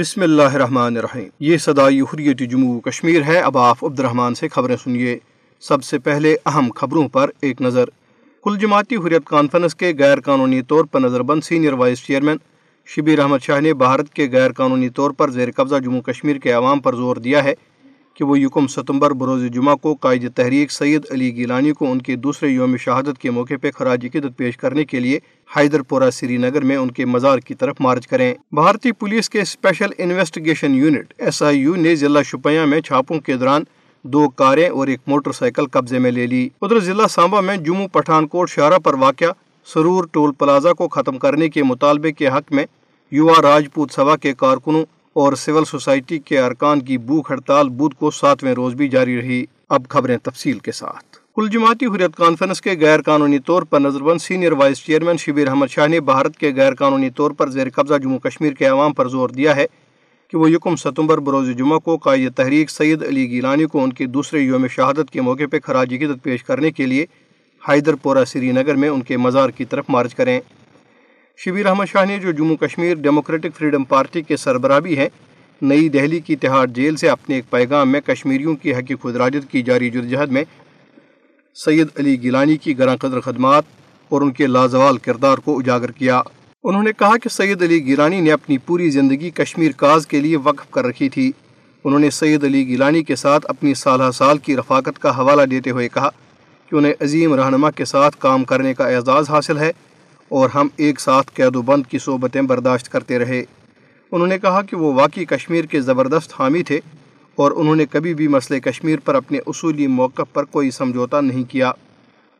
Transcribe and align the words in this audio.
بسم 0.00 0.22
اللہ 0.22 0.42
الرحمن 0.42 0.96
الرحیم۔ 0.96 1.28
یہ 1.40 1.56
صدائی 1.56 2.00
حریت 2.00 2.38
جموں 2.50 2.80
کشمیر 2.80 3.22
ہے۔ 3.22 3.38
اب 3.38 3.58
آپ 3.58 3.84
عبد 3.84 4.00
الرحمن 4.00 4.34
سے 4.34 4.48
خبریں 4.48 4.76
سنیے۔ 4.76 5.18
سب 5.60 5.84
سے 5.84 5.98
پہلے 5.98 6.36
اہم 6.46 6.70
خبروں 6.76 7.08
پر 7.08 7.30
ایک 7.40 7.62
نظر۔ 7.62 7.84
کل 8.44 8.58
جماعتی 8.58 8.96
حریت 8.96 9.24
کانفرنس 9.24 9.74
کے 9.74 9.92
غیر 9.98 10.20
قانونی 10.20 10.62
طور 10.62 10.84
پر 10.84 11.00
نظر 11.00 11.22
بند 11.22 11.40
senior 11.44 11.72
vice 11.72 12.06
chairman 12.06 12.36
Shabir 12.86 13.18
Ahmad 13.18 13.38
Shah 13.42 13.60
نے 13.60 13.74
بھارت 13.74 14.14
کے 14.14 14.28
غیر 14.32 14.52
قانونی 14.52 14.88
طور 14.88 15.10
پر 15.10 15.30
زیر 15.30 15.48
قبضہ 15.56 15.76
جموں 15.76 16.02
کشمیر 16.02 16.36
کے 16.36 16.52
عوام 16.52 16.80
پر 16.80 16.94
زور 16.94 17.16
دیا 17.16 17.44
ہے۔ 17.44 17.54
کہ 18.20 18.24
وہ 18.24 18.38
یکم 18.38 18.66
ستمبر 18.66 19.10
بروز 19.10 19.42
جمعہ 19.52 19.74
کو 19.74 19.94
قائد 19.94 20.24
تحریک 20.34 20.72
سید 20.72 21.02
علی 21.10 21.36
گیلانی 21.36 21.72
کو 21.72 21.90
ان 21.92 22.02
کے 22.02 22.16
دوسرے 22.16 22.48
یوم 22.48 22.76
شہادت 22.76 23.18
کے 23.18 23.30
موقع 23.30 23.54
پہ 23.62 23.70
خراج 23.70 24.04
عقیدت 24.04 24.36
پیش 24.36 24.56
کرنے 24.56 24.84
کے 24.84 25.00
لیے 25.00 25.18
حیدر 25.56 25.82
پورہ 25.82 26.10
سری 26.10 26.36
نگر 26.36 26.62
میں 26.62 26.76
ان 26.76 26.90
کے 26.90 27.04
مزار 27.04 27.38
کی 27.38 27.54
طرف 27.54 27.76
مارچ 27.80 28.06
کریں۔ 28.06 28.34
بھارتی 28.52 28.92
پولیس 28.92 29.30
کے 29.30 29.40
special 29.40 29.92
investigation 29.98 30.74
unit 30.74 31.14
S 31.18 31.42
I 31.42 31.58
U 31.58 31.74
نے 31.76 31.96
ضلع 31.96 32.22
شپیاں 32.22 32.66
میں 32.66 32.80
چھاپوں 32.80 33.20
کے 33.20 33.36
دوران 33.36 33.64
دو 34.02 34.28
کاریں 34.28 34.68
اور 34.68 34.88
ایک 34.88 35.00
موٹر 35.06 35.32
سائیکل 35.32 35.66
قبضے 35.66 35.98
میں 35.98 36.10
لے 36.10 36.26
لی۔ 36.26 36.48
ادھر 36.62 36.80
ضلع 36.80 37.06
سانبا 37.06 37.40
میں 37.40 37.56
جموں 37.56 37.88
پٹھان 37.88 38.26
کوٹ 38.26 38.50
شارہ 38.50 38.78
پر 38.78 38.94
واقع 38.94 39.32
سرور 39.64 40.04
ٹول 40.12 40.32
پلازا 40.32 40.72
کو 40.72 40.88
ختم 40.88 41.18
کرنے 41.18 41.48
کے 41.48 41.62
مطالبے 41.62 42.12
کے 42.12 42.28
حق 42.28 42.52
میں 42.52 42.66
یوا 43.12 43.42
راجپوت 43.42 43.92
سبھا 43.92 44.16
کے 44.16 44.32
کارکنوں 44.32 44.84
اور 45.12 45.32
سول 45.32 45.64
سوسائٹی 45.64 46.18
کے 46.18 46.40
ارکان 46.40 46.80
کی 46.80 46.98
بھوک 46.98 47.30
ہڑتال 47.30 47.68
بدھ 47.68 47.98
کو 47.98 48.10
ساتویں 48.10 48.52
روز 48.52 48.74
بھی 48.74 48.88
جاری 48.88 49.20
رہی۔ 49.20 49.44
اب 49.68 49.88
خبریں 49.88 50.16
تفصیل 50.22 50.58
کے 50.58 50.72
ساتھ۔ 50.72 51.16
کل 51.36 51.48
جماعتی 51.48 51.86
حریت 51.86 52.16
کانفرنس 52.16 52.60
کے 52.60 52.70
غیر 52.80 53.02
قانونی 53.02 53.38
طور 53.38 53.62
پر 53.62 53.80
نظر 53.80 54.00
بند 54.00 54.18
senior 54.20 54.52
vice 54.52 54.78
chairman 54.78 55.16
Shabir 55.16 55.48
Ahmad 55.48 55.66
Shah 55.70 55.86
نے 55.86 56.00
بھارت 56.00 56.36
کے 56.36 56.52
غیر 56.56 56.74
قانونی 56.74 57.10
طور 57.10 57.30
پر 57.30 57.50
زیر 57.50 57.70
قبضہ 57.74 57.98
جموں 57.98 58.18
کشمیر 58.18 58.52
کے 58.52 58.64
عوام 58.64 58.92
پر 58.92 59.08
زور 59.08 59.28
دیا 59.28 59.56
ہے 59.56 59.66
کہ 60.28 60.38
وہ 60.38 60.50
یکم 60.50 60.76
ستمبر 60.76 61.18
بروز 61.18 61.50
جمعہ 61.56 61.78
کو 61.78 61.96
قائد 61.96 62.34
تحریک 62.34 62.70
سید 62.70 63.02
علی 63.02 63.30
گیلانی 63.30 63.64
کو 63.64 63.84
ان 63.84 63.92
کے 63.92 64.06
دوسرے 64.06 64.40
یوم 64.40 64.66
شہادت 64.66 65.10
کے 65.12 65.20
موقع 65.20 65.42
پہ 65.50 65.58
خراج 65.60 65.94
عقیدت 65.94 66.22
پیش 66.22 66.44
کرنے 66.44 66.70
کے 66.70 66.86
لیے 66.86 67.06
حیدر 67.68 67.94
پورہ 67.94 68.24
سری 68.24 68.52
نگر 68.52 68.74
میں 68.74 68.88
ان 68.88 69.02
کے 69.02 69.16
مزار 69.16 69.50
کی 69.50 69.64
طرف 69.64 69.84
مارچ 69.88 70.14
کریں۔ 70.14 70.40
شبیر 71.44 71.66
احمد 71.66 71.86
شاہ 71.86 72.04
نے 72.04 72.18
جو 72.18 72.30
Jammu 72.30 72.56
Kashmir 72.56 72.94
democratic 72.94 73.56
freedom 73.58 73.84
party 73.84 74.22
کے 74.22 74.36
سربراہ 74.36 74.80
بھی 74.80 74.98
ہیں، 74.98 75.08
نئی 75.62 75.88
دہلی 75.88 76.20
کی 76.20 76.36
تہاڑ 76.36 76.66
جیل 76.66 76.96
سے 76.96 77.08
اپنے 77.08 77.34
ایک 77.34 77.50
پیغام 77.50 77.92
میں 77.92 78.00
کشمیریوں 78.00 78.56
کی 78.56 78.74
حقی 78.74 78.94
خدراجت 79.02 79.50
کی 79.50 79.62
جاری 79.62 79.90
جدوجہد 79.90 80.32
میں 80.32 80.44
سید 81.64 81.86
علی 81.98 82.22
گیلانی 82.22 82.56
کی 82.56 82.78
گراں 82.78 82.96
قدر 82.96 83.20
خدمات 83.20 83.64
اور 84.08 84.22
ان 84.22 84.30
کے 84.30 84.46
لازوال 84.46 84.98
کردار 84.98 85.38
کو 85.38 85.58
اجاگر 85.58 85.90
کیا۔ 85.90 86.22
انہوں 86.64 86.82
نے 86.82 86.90
کہا 86.98 87.16
کہ 87.16 87.28
سید 87.28 87.62
علی 87.62 87.86
گیلانی 87.86 88.20
نے 88.20 88.32
اپنی 88.32 88.58
پوری 88.58 88.90
زندگی 88.90 89.30
کشمیر 89.30 89.72
کاز 89.76 90.06
کے 90.06 90.20
لیے 90.20 90.36
وقف 90.36 90.70
کر 90.70 90.86
رکھی 90.86 91.08
تھی۔ 91.08 91.32
انہوں 91.84 92.00
نے 92.00 92.10
سید 92.10 92.44
علی 92.44 92.66
گیلانی 92.66 93.02
کے 93.02 93.16
ساتھ 93.16 93.46
اپنی 93.48 93.74
سالہ 93.74 94.10
سال 94.14 94.38
کی 94.38 94.56
رفاقت 94.56 94.98
کا 94.98 95.18
حوالہ 95.18 95.42
دیتے 95.42 95.70
ہوئے 95.70 95.88
کہا 95.88 96.08
کہ 96.70 96.76
انہیں 96.76 96.92
عظیم 97.00 97.34
رہنما 97.34 97.70
کے 97.70 97.84
ساتھ 97.84 98.16
کام 98.18 98.44
کرنے 98.44 98.74
کا 98.74 98.88
اعزاز 98.88 99.30
حاصل 99.30 99.58
ہے۔ 99.58 99.72
اور 100.30 100.50
ہم 100.50 100.68
ایک 100.76 101.00
ساتھ 101.00 101.30
قید 101.34 101.56
و 101.56 101.62
بند 101.62 101.82
کی 101.90 101.98
صحبتیں 101.98 102.42
برداشت 102.42 102.88
کرتے 102.88 103.18
رہے۔ 103.18 103.44
انہوں 104.12 104.28
نے 104.28 104.38
کہا 104.38 104.62
کہ 104.62 104.76
وہ 104.76 104.94
واقعی 104.94 105.24
کشمیر 105.24 105.64
کے 105.64 105.80
زبردست 105.80 106.32
حامی 106.38 106.62
تھے 106.62 106.80
اور 107.34 107.52
انہوں 107.56 107.76
نے 107.76 107.86
کبھی 107.86 108.14
بھی 108.14 108.28
مسئلہ 108.28 108.58
کشمیر 108.58 108.98
پر 109.04 109.14
اپنے 109.14 109.38
اصولی 109.46 109.86
موقف 109.86 110.32
پر 110.32 110.44
کوئی 110.44 110.70
سمجھوتا 110.70 111.20
نہیں 111.20 111.44
کیا۔ 111.44 111.72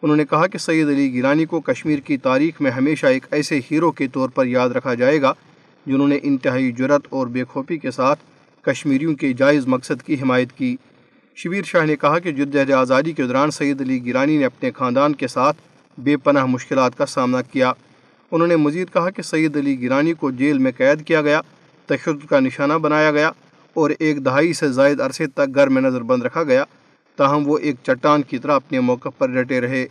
انہوں 0.03 0.17
نے 0.17 0.25
کہا 0.25 0.47
کہ 0.47 0.59
سید 0.59 0.89
علی 0.89 1.13
گیلانی 1.13 1.45
کو 1.45 1.61
کشمیر 1.61 1.99
کی 1.99 2.17
تاریخ 2.17 2.61
میں 2.61 2.71
ہمیشہ 2.71 3.07
ایک 3.07 3.27
ایسے 3.31 3.61
ہیرو 3.71 3.91
کے 3.91 4.09
طور 4.09 4.29
پر 4.29 4.47
یاد 4.47 4.69
رکھا 4.69 4.95
جائے 4.95 5.23
گا 5.23 5.33
جنہوں 5.87 6.09
نے 6.09 6.19
انتہائی 6.23 6.73
جرت 6.73 7.07
اور 7.11 7.27
بے 7.27 7.45
خوفی 7.45 7.79
کے 7.79 7.91
ساتھ 7.91 8.19
کشمیریوں 8.63 9.15
کے 9.15 9.33
جائز 9.33 9.67
مقصد 9.67 10.03
کی 10.03 10.15
حمایت 10.15 10.53
کی۔ 10.53 10.77
شبیر 11.37 11.63
شاہ 11.63 11.87
نے 11.87 11.97
کہا 11.97 12.19
کہ 12.19 12.33
جدید 12.33 12.71
آزادی 12.71 13.13
کے 13.13 13.23
دوران 13.23 13.51
سید 13.51 13.81
علی 13.81 14.05
گیلانی 14.05 14.39
نے 14.39 14.45
اپنے 14.45 14.71
خاندان 14.71 15.15
کے 15.15 15.29
ساتھ 15.29 15.57
بے 16.03 16.17
پناہ 16.17 16.47
مشکلات 16.47 16.97
کا 16.99 17.07
سامنا 17.07 17.43
کیا۔ 17.43 17.73
انہوں 18.33 18.49
نے 18.49 18.57
مزید 18.57 18.93
کہا 18.93 19.11
کہ 19.11 19.23
سید 19.23 19.57
علی 19.57 19.79
گیلانی 19.81 20.13
کو 20.13 20.31
جیل 20.31 20.59
میں 20.59 20.73
قید 20.77 21.05
کیا 21.07 21.23
گیا، 21.23 21.41
تشدد 21.89 22.27
کا 22.27 22.41
نشانہ 22.41 22.73
بنایا 22.73 23.11
گیا 23.11 23.31
اور 23.77 23.91
ایک 23.99 24.25
دہائی 24.25 24.53
سے 24.53 24.71
زائد 24.73 25.01
عرصے 25.01 25.27
تک 25.27 25.55
گھر 25.55 25.69
میں 25.69 25.83
نظر 25.83 26.03
بند 26.03 26.23
رکھا 26.23 26.43
گیا 26.43 26.65
تاہم 27.19 27.43
وہ 27.47 27.59
ایک 27.59 27.77
چٹان 27.83 28.23
کی 28.23 28.39
طرح 28.39 28.55
اپنے 28.55 28.81
موقع 28.81 29.09
پر 29.19 29.31
ڈٹے 29.31 29.61
رہے۔ 29.61 29.87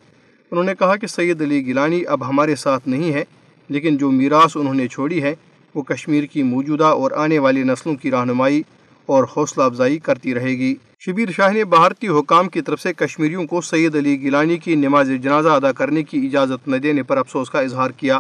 انہوں 0.51 0.63
نے 0.63 0.73
کہا 0.79 0.95
کہ 0.95 1.07
سید 1.07 1.41
علی 1.41 1.65
گیلانی 1.65 2.01
اب 2.07 2.27
ہمارے 2.29 2.55
ساتھ 2.55 2.87
نہیں 2.87 3.13
ہے، 3.13 3.23
لیکن 3.69 3.97
جو 3.97 4.11
میراث 4.11 4.57
انہوں 4.57 4.73
نے 4.73 4.87
چھوڑی 4.87 5.21
ہے، 5.23 5.35
وہ 5.75 5.81
کشمیر 5.81 6.23
کی 6.23 6.43
موجودہ 6.43 6.85
اور 6.85 7.11
آنے 7.11 7.39
والی 7.39 7.63
نسلوں 7.63 7.95
کی 7.95 8.11
رہنمائی 8.11 8.61
اور 9.05 9.23
حوصلہ 9.37 9.63
افزائی 9.63 9.97
کرتی 9.97 10.33
رہے 10.33 10.53
گی۔ 10.57 10.75
شبیر 11.01 11.31
شاہ 11.31 11.51
نے 11.51 11.63
بھارتی 11.63 12.07
حکام 12.07 12.49
کی 12.49 12.61
طرف 12.61 12.81
سے 12.81 12.93
کشمیریوں 12.93 13.45
کو 13.45 13.61
سید 13.61 13.95
علی 13.95 14.21
گیلانی 14.21 14.57
کی 14.57 14.75
نماز 14.75 15.11
جنازہ 15.23 15.49
ادا 15.49 15.71
کرنے 15.71 16.03
کی 16.03 16.17
اجازت 16.17 16.67
نہ 16.67 16.75
دینے 16.75 17.03
پر 17.03 17.17
افسوس 17.17 17.49
کا 17.49 17.59
اظہار 17.59 17.91
کیا۔ 17.91 18.19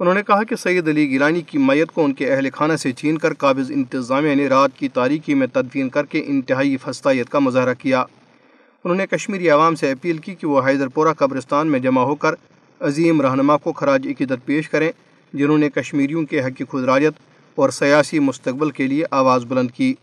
انہوں 0.00 0.14
نے 0.14 0.22
کہا 0.26 0.42
کہ 0.42 0.56
سید 0.56 0.88
علی 0.88 1.10
گیلانی 1.10 1.40
کی 1.40 1.58
میت 1.58 1.92
کو 1.92 2.04
ان 2.04 2.14
کے 2.14 2.32
اہل 2.32 2.48
خانہ 2.52 2.76
سے 2.76 2.92
چھین 2.92 3.18
کر 3.18 3.34
قابض 3.34 3.70
انتظامیہ 3.70 4.34
نے 4.34 4.48
رات 4.48 4.70
کی 4.76 4.88
تاریکی 4.88 5.34
میں 5.34 5.46
تدفین 5.46 5.88
کر 5.88 6.04
کے 6.04 6.22
انتہائی 6.26 6.76
فستائیت 6.76 7.28
کا 7.28 7.38
مظاہرہ 7.38 7.74
کیا۔ 7.74 8.00
انہوں 8.84 8.96
نے 8.96 9.06
کشمیری 9.06 9.48
عوام 9.48 9.74
سے 9.74 9.90
اپیل 9.90 10.18
کی 10.18 10.34
کہ 10.34 10.46
وہ 10.46 10.62
حیدر 10.66 10.88
پورہ 10.88 11.12
قبرستان 11.12 11.66
میں 11.66 11.78
جمع 11.78 12.02
ہو 12.02 12.14
کر 12.14 12.34
عظیم 12.80 13.20
رہنما 13.20 13.56
کو 13.56 13.72
خراج 13.72 14.06
عقیدت 14.06 14.46
پیش 14.46 14.68
کریں، 14.68 14.92
جنہوں 15.32 15.58
نے 15.58 15.70
کشمیریوں 15.70 16.22
کے 16.22 16.40
حقی 16.40 16.64
خدراجت 16.64 17.20
اور 17.54 17.70
سیاسی 17.70 18.18
مستقبل 18.18 18.70
کے 18.70 18.86
لیے 18.86 19.04
آواز 19.10 19.44
بلند 19.44 19.70
کی۔ 19.70 19.94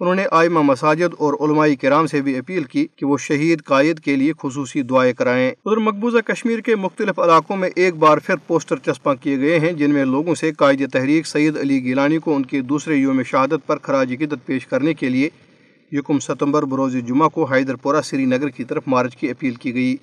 انہوں 0.00 0.14
نے 0.14 0.24
آئمہ 0.30 0.62
مساجد 0.62 1.14
اور 1.18 1.34
علماء 1.40 1.66
کرام 1.80 2.06
سے 2.06 2.20
بھی 2.20 2.38
اپیل 2.38 2.64
کی 2.64 2.86
کہ 2.96 3.06
وہ 3.06 3.18
شہید 3.18 3.62
قائد 3.62 4.00
کے 4.00 4.16
لیے 4.16 4.32
خصوصی 4.42 4.82
دعائیں 4.82 5.12
کرائیں۔ 5.12 5.48
ادھر 5.48 5.76
مقبوضہ 5.76 6.18
کشمیر 6.18 6.58
کے 6.58 6.76
مختلف 6.76 7.18
علاقوں 7.18 7.56
میں 7.56 7.70
ایک 7.76 7.94
بار 7.94 8.18
پھر 8.18 8.34
پوسٹر 8.46 8.76
چسپاں 8.76 9.14
کیے 9.14 9.38
گئے 9.38 9.58
ہیں، 9.60 9.72
جن 9.72 9.90
میں 9.90 10.04
لوگوں 10.04 10.34
سے 10.34 10.52
قائد 10.52 10.82
تحریک 10.92 11.26
سید 11.26 11.56
علی 11.56 11.84
گیلانی 11.84 12.18
کو 12.18 12.36
ان 12.36 12.44
کے 12.44 12.60
دوسرے 12.60 12.96
یوم 12.96 13.22
شہادت 13.22 13.66
پر 13.66 13.78
خراج 13.82 14.12
عقیدت 14.12 14.46
پیش 14.46 14.66
کرنے 14.66 14.94
کے 14.94 15.08
لیے 15.08 15.28
یکم 15.92 16.18
ستمبر 16.18 16.62
بروز 16.62 16.96
جمعہ 17.06 17.28
کو 17.28 17.44
حیدر 17.44 17.74
پورہ 17.74 18.00
سری 18.04 18.24
نگر 18.24 18.48
کی 18.48 18.64
طرف 18.64 18.82
مارچ 18.86 19.16
کی 19.16 19.30
اپیل 19.30 19.54
کی 19.54 19.74
گئی۔ 19.74 19.96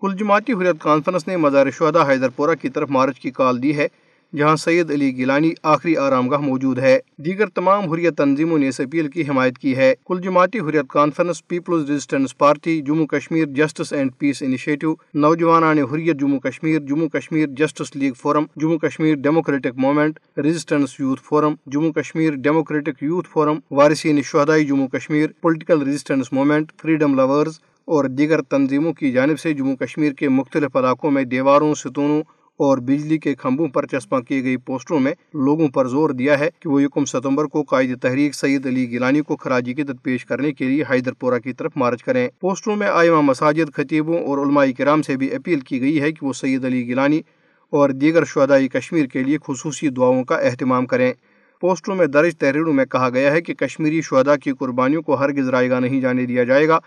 کل 0.00 0.16
جماعتی 0.18 0.52
حریت 0.52 0.76
کانفرنس 0.80 1.28
نے 1.28 1.36
مزار 1.36 1.70
شہدہ 1.70 2.06
حیدر 2.08 2.28
پورہ 2.28 2.54
کی 2.62 2.68
طرف 2.68 2.90
مارچ 2.90 3.20
کی 3.20 3.30
کال 3.30 3.62
دی 3.62 3.76
ہے۔ 3.76 3.88
جہاں 4.36 4.56
سید 4.56 4.90
علی 4.90 5.16
گیلانی 5.16 5.52
آخری 5.62 5.96
آرام 5.96 6.28
گاہ 6.28 6.38
موجود 6.38 6.78
ہے۔ 6.78 6.98
دیگر 7.16 7.46
تمام 7.46 7.92
حریت 7.92 8.16
تنظیموں 8.16 8.58
نے 8.58 8.68
اس 8.68 8.80
اپیل 8.80 9.08
کی 9.08 9.22
حمایت 9.28 9.58
کی 9.58 9.76
ہے۔ 9.76 9.94
کل 10.06 10.20
جماعتی 10.20 10.58
Hurriyat 10.58 10.88
conference, 10.88 11.48
people's 11.48 11.90
resistance 11.90 12.38
party, 12.38 12.80
Jammu 12.80 13.06
Kashmir 13.06 13.44
justice 13.46 13.92
and 13.92 14.10
peace 14.18 14.42
initiative, 14.42 14.94
نوجوانان 15.14 15.78
Hurriyat, 15.78 16.16
Jammu 16.16 16.40
Kashmir 16.40 16.78
Jammu 16.80 17.08
Kashmir 17.08 17.46
justice 17.56 17.96
league 17.96 18.12
forum, 18.12 18.44
Jammu 18.56 18.78
Kashmir 18.78 19.14
democratic 19.14 19.76
movement 19.76 20.18
resistance 20.38 21.00
youth 21.00 21.22
forum, 21.24 21.54
Jammu 21.66 21.92
Kashmir 21.92 22.34
democratic 22.34 23.02
youth 23.02 23.28
forum, 23.32 23.58
وارثین 23.70 24.22
شہدائی، 24.22 24.64
Jammu 24.64 24.88
Kashmir 24.88 25.26
political 25.40 25.82
resistance 25.82 26.32
movement 26.32 26.72
freedom 26.82 27.14
lovers 27.14 27.60
اور 27.84 28.04
دیگر 28.04 28.42
تنظیموں 28.42 28.92
کی 28.92 29.12
جانب 29.12 29.38
سے 29.38 29.52
جموں 29.52 29.76
کشمیر 29.76 30.12
کے 30.12 30.28
مختلف 30.28 30.76
علاقوں 30.76 31.10
میں 31.10 31.24
دیواروں، 31.24 31.74
ستونوں 31.74 32.22
اور 32.58 32.78
بجلی 32.78 33.18
کے 33.18 33.34
کھمبوں 33.34 33.68
پر 33.68 33.86
چسپاں 33.86 34.20
کی 34.20 34.44
گئی 34.44 34.56
پوسٹروں 34.56 35.00
میں 35.00 35.12
لوگوں 35.34 35.68
پر 35.68 35.86
زور 35.86 36.10
دیا 36.10 36.38
ہے 36.38 36.48
کہ 36.60 36.68
وہ 36.68 36.82
یکم 36.82 37.04
ستمبر 37.04 37.44
کو 37.44 37.62
قائد 37.62 37.98
تحریک 38.00 38.34
سید 38.34 38.66
علی 38.66 38.90
گیلانی 38.90 39.20
کو 39.20 39.36
خراجی 39.36 39.74
کی 39.74 39.82
پیش 40.02 40.26
کرنے 40.26 40.52
کے 40.52 40.64
لیے 40.64 40.84
حیدر 40.90 41.12
پورہ 41.12 41.38
کی 41.38 41.52
طرف 41.52 41.72
مارچ 41.76 42.02
کریں۔ 42.04 42.28
پوسٹروں 42.40 42.76
میں 42.76 42.86
آئمہ 42.86 43.20
مساجد، 43.20 43.74
خطیبوں 43.74 44.18
اور 44.18 44.38
علماء 44.38 44.64
کرام 44.78 45.02
سے 45.02 45.16
بھی 45.16 45.34
اپیل 45.34 45.60
کی 45.60 45.80
گئی 45.80 46.00
ہے 46.00 46.12
کہ 46.12 46.26
وہ 46.26 46.32
سید 46.32 46.64
علی 46.64 46.86
گیلانی 46.86 47.20
اور 47.72 47.90
دیگر 47.90 48.24
شہدائی 48.24 48.68
کشمیر 48.68 49.06
کے 49.06 49.22
لیے 49.22 49.38
خصوصی 49.46 49.88
دعاؤں 49.88 50.24
کا 50.24 50.36
اہتمام 50.36 50.86
کریں۔ 50.86 51.12
پوسٹروں 51.60 51.96
میں 51.96 52.06
درج 52.06 52.36
تحریروں 52.36 52.72
میں 52.72 52.84
کہا 52.84 53.08
گیا 53.08 53.32
ہے 53.32 53.40
کہ 53.40 53.54
کشمیری 53.54 54.00
شہدا 54.00 54.36
کی 54.36 54.52
قربانیوں 54.52 55.02
کو 55.02 55.14
ہرگز 55.14 55.48
رائے 55.48 55.70
گا 55.70 55.80
نہیں 55.80 56.00
جانے 56.00 56.26
دیا 56.26 56.44
جائے 56.44 56.68
گا 56.68 56.78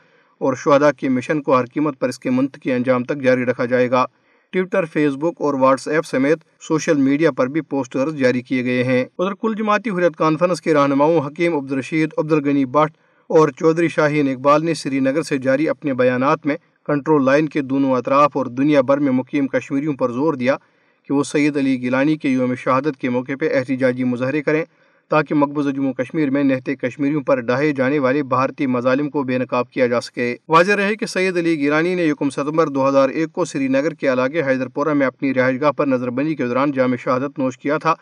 اور 0.42 0.54
شہدا 0.54 0.92
کے 0.92 1.10
مشن 1.10 1.42
کو 1.42 1.58
ہر 1.58 1.66
قیمت 1.66 2.00
پر 2.00 2.10
اس 2.10 2.20
کے 2.20 2.30
منطقی 2.30 2.72
انجام 2.72 3.04
تک 3.04 3.22
جاری 3.22 3.46
رکھا 3.46 3.66
جائے 3.66 3.92
گا۔ 3.92 4.06
ٹویٹر، 4.52 4.86
فیس 4.86 5.14
بک 5.14 5.42
اور 5.42 5.54
واٹس 5.54 5.88
ایپ 5.88 6.06
سمیت 6.06 6.40
سوشل 6.62 6.98
میڈیا 6.98 7.32
پر 7.32 7.48
بھی 7.48 7.62
پوسٹرز 7.62 8.16
جاری 8.16 8.42
کیے 8.42 8.64
گئے 8.64 8.84
ہیں۔ 8.84 9.06
ادھر 9.20 9.34
کل 9.34 9.54
جماعتی 9.58 9.90
حریت 9.90 10.16
کانفرنس 10.18 10.62
کے 10.62 10.74
رہنماؤں 10.74 11.20
حکیم 11.28 11.58
عبدالرشید، 11.58 12.10
عبدالغنی 12.18 12.66
بٹ 12.66 12.92
اور 13.30 13.50
چودھری 13.50 13.88
شاہین 13.88 14.30
اقبال 14.30 14.66
نے 14.66 14.74
سری 14.74 15.00
نگر 15.00 15.22
سے 15.22 15.38
جاری 15.38 15.70
اپنے 15.70 15.94
بیانات 15.94 16.46
میں 16.46 16.56
کنٹرول 16.86 17.26
لائن 17.26 17.50
کے 17.50 17.62
دونوں 17.62 17.92
اطراف 17.92 18.38
اور 18.38 18.46
دنیا 18.46 18.82
بھر 18.82 18.98
میں 18.98 19.12
مقیم 19.12 19.48
کشمیریوں 19.48 19.94
پر 19.94 20.12
زور 20.12 20.34
دیا 20.34 20.56
کہ 21.04 21.14
وہ 21.14 21.24
سید 21.24 21.58
علی 21.58 21.82
گیلانی 21.82 22.16
کے 22.16 22.30
یوم 22.30 22.56
شہادت 22.56 22.98
کے 22.98 23.10
موقع 23.10 23.32
پہ 23.40 23.50
احتجاجی 23.56 24.04
مظاہرے 24.04 24.42
کریں۔ 24.42 24.64
تاکہ 25.10 25.36
مقبوضہ 25.36 25.70
جموں 25.70 25.94
کشمیر 25.94 26.30
میں 26.30 26.44
نہتے 26.44 26.76
کشمیریوں 26.76 27.22
پر 27.22 27.40
ڈھائے 27.40 27.72
جانے 27.72 28.00
والے 28.00 28.24
بھارتی 28.24 28.68
مظالم 28.68 29.10
کو 29.10 29.24
بے 29.24 29.38
نقاب 29.38 29.70
کیا 29.70 29.88
جا 29.88 30.02
سکے۔ 30.02 30.36
واضح 30.48 30.72
رہے 30.72 30.96
کہ 30.96 31.06
سید 31.06 31.38
علی 31.38 31.58
گیرانی 31.58 31.96
نے 31.96 32.04
یکم 32.04 32.30
ستمبر 32.30 32.68
دو 32.68 32.90
ہزار 32.90 33.10
ایک 33.10 33.32
کو 33.32 33.46
سری 33.46 33.68
نگر 33.68 33.94
کے 33.94 34.14
علاقے 34.14 34.44
حیدر 34.44 34.68
پورہ 34.68 34.94
میں 34.94 35.08
اپنی 35.08 35.34
رہائش 35.34 35.62
گاہ 35.62 35.72
پر 35.72 35.88
نظر 35.88 36.10
بندی 36.10 36.36
کے 36.36 36.48
دوران 36.48 36.72
جامع 36.72 36.96
شہادت 36.96 37.40
نوش 37.40 37.58
کیا 37.58 37.78
تھا۔ 37.78 37.94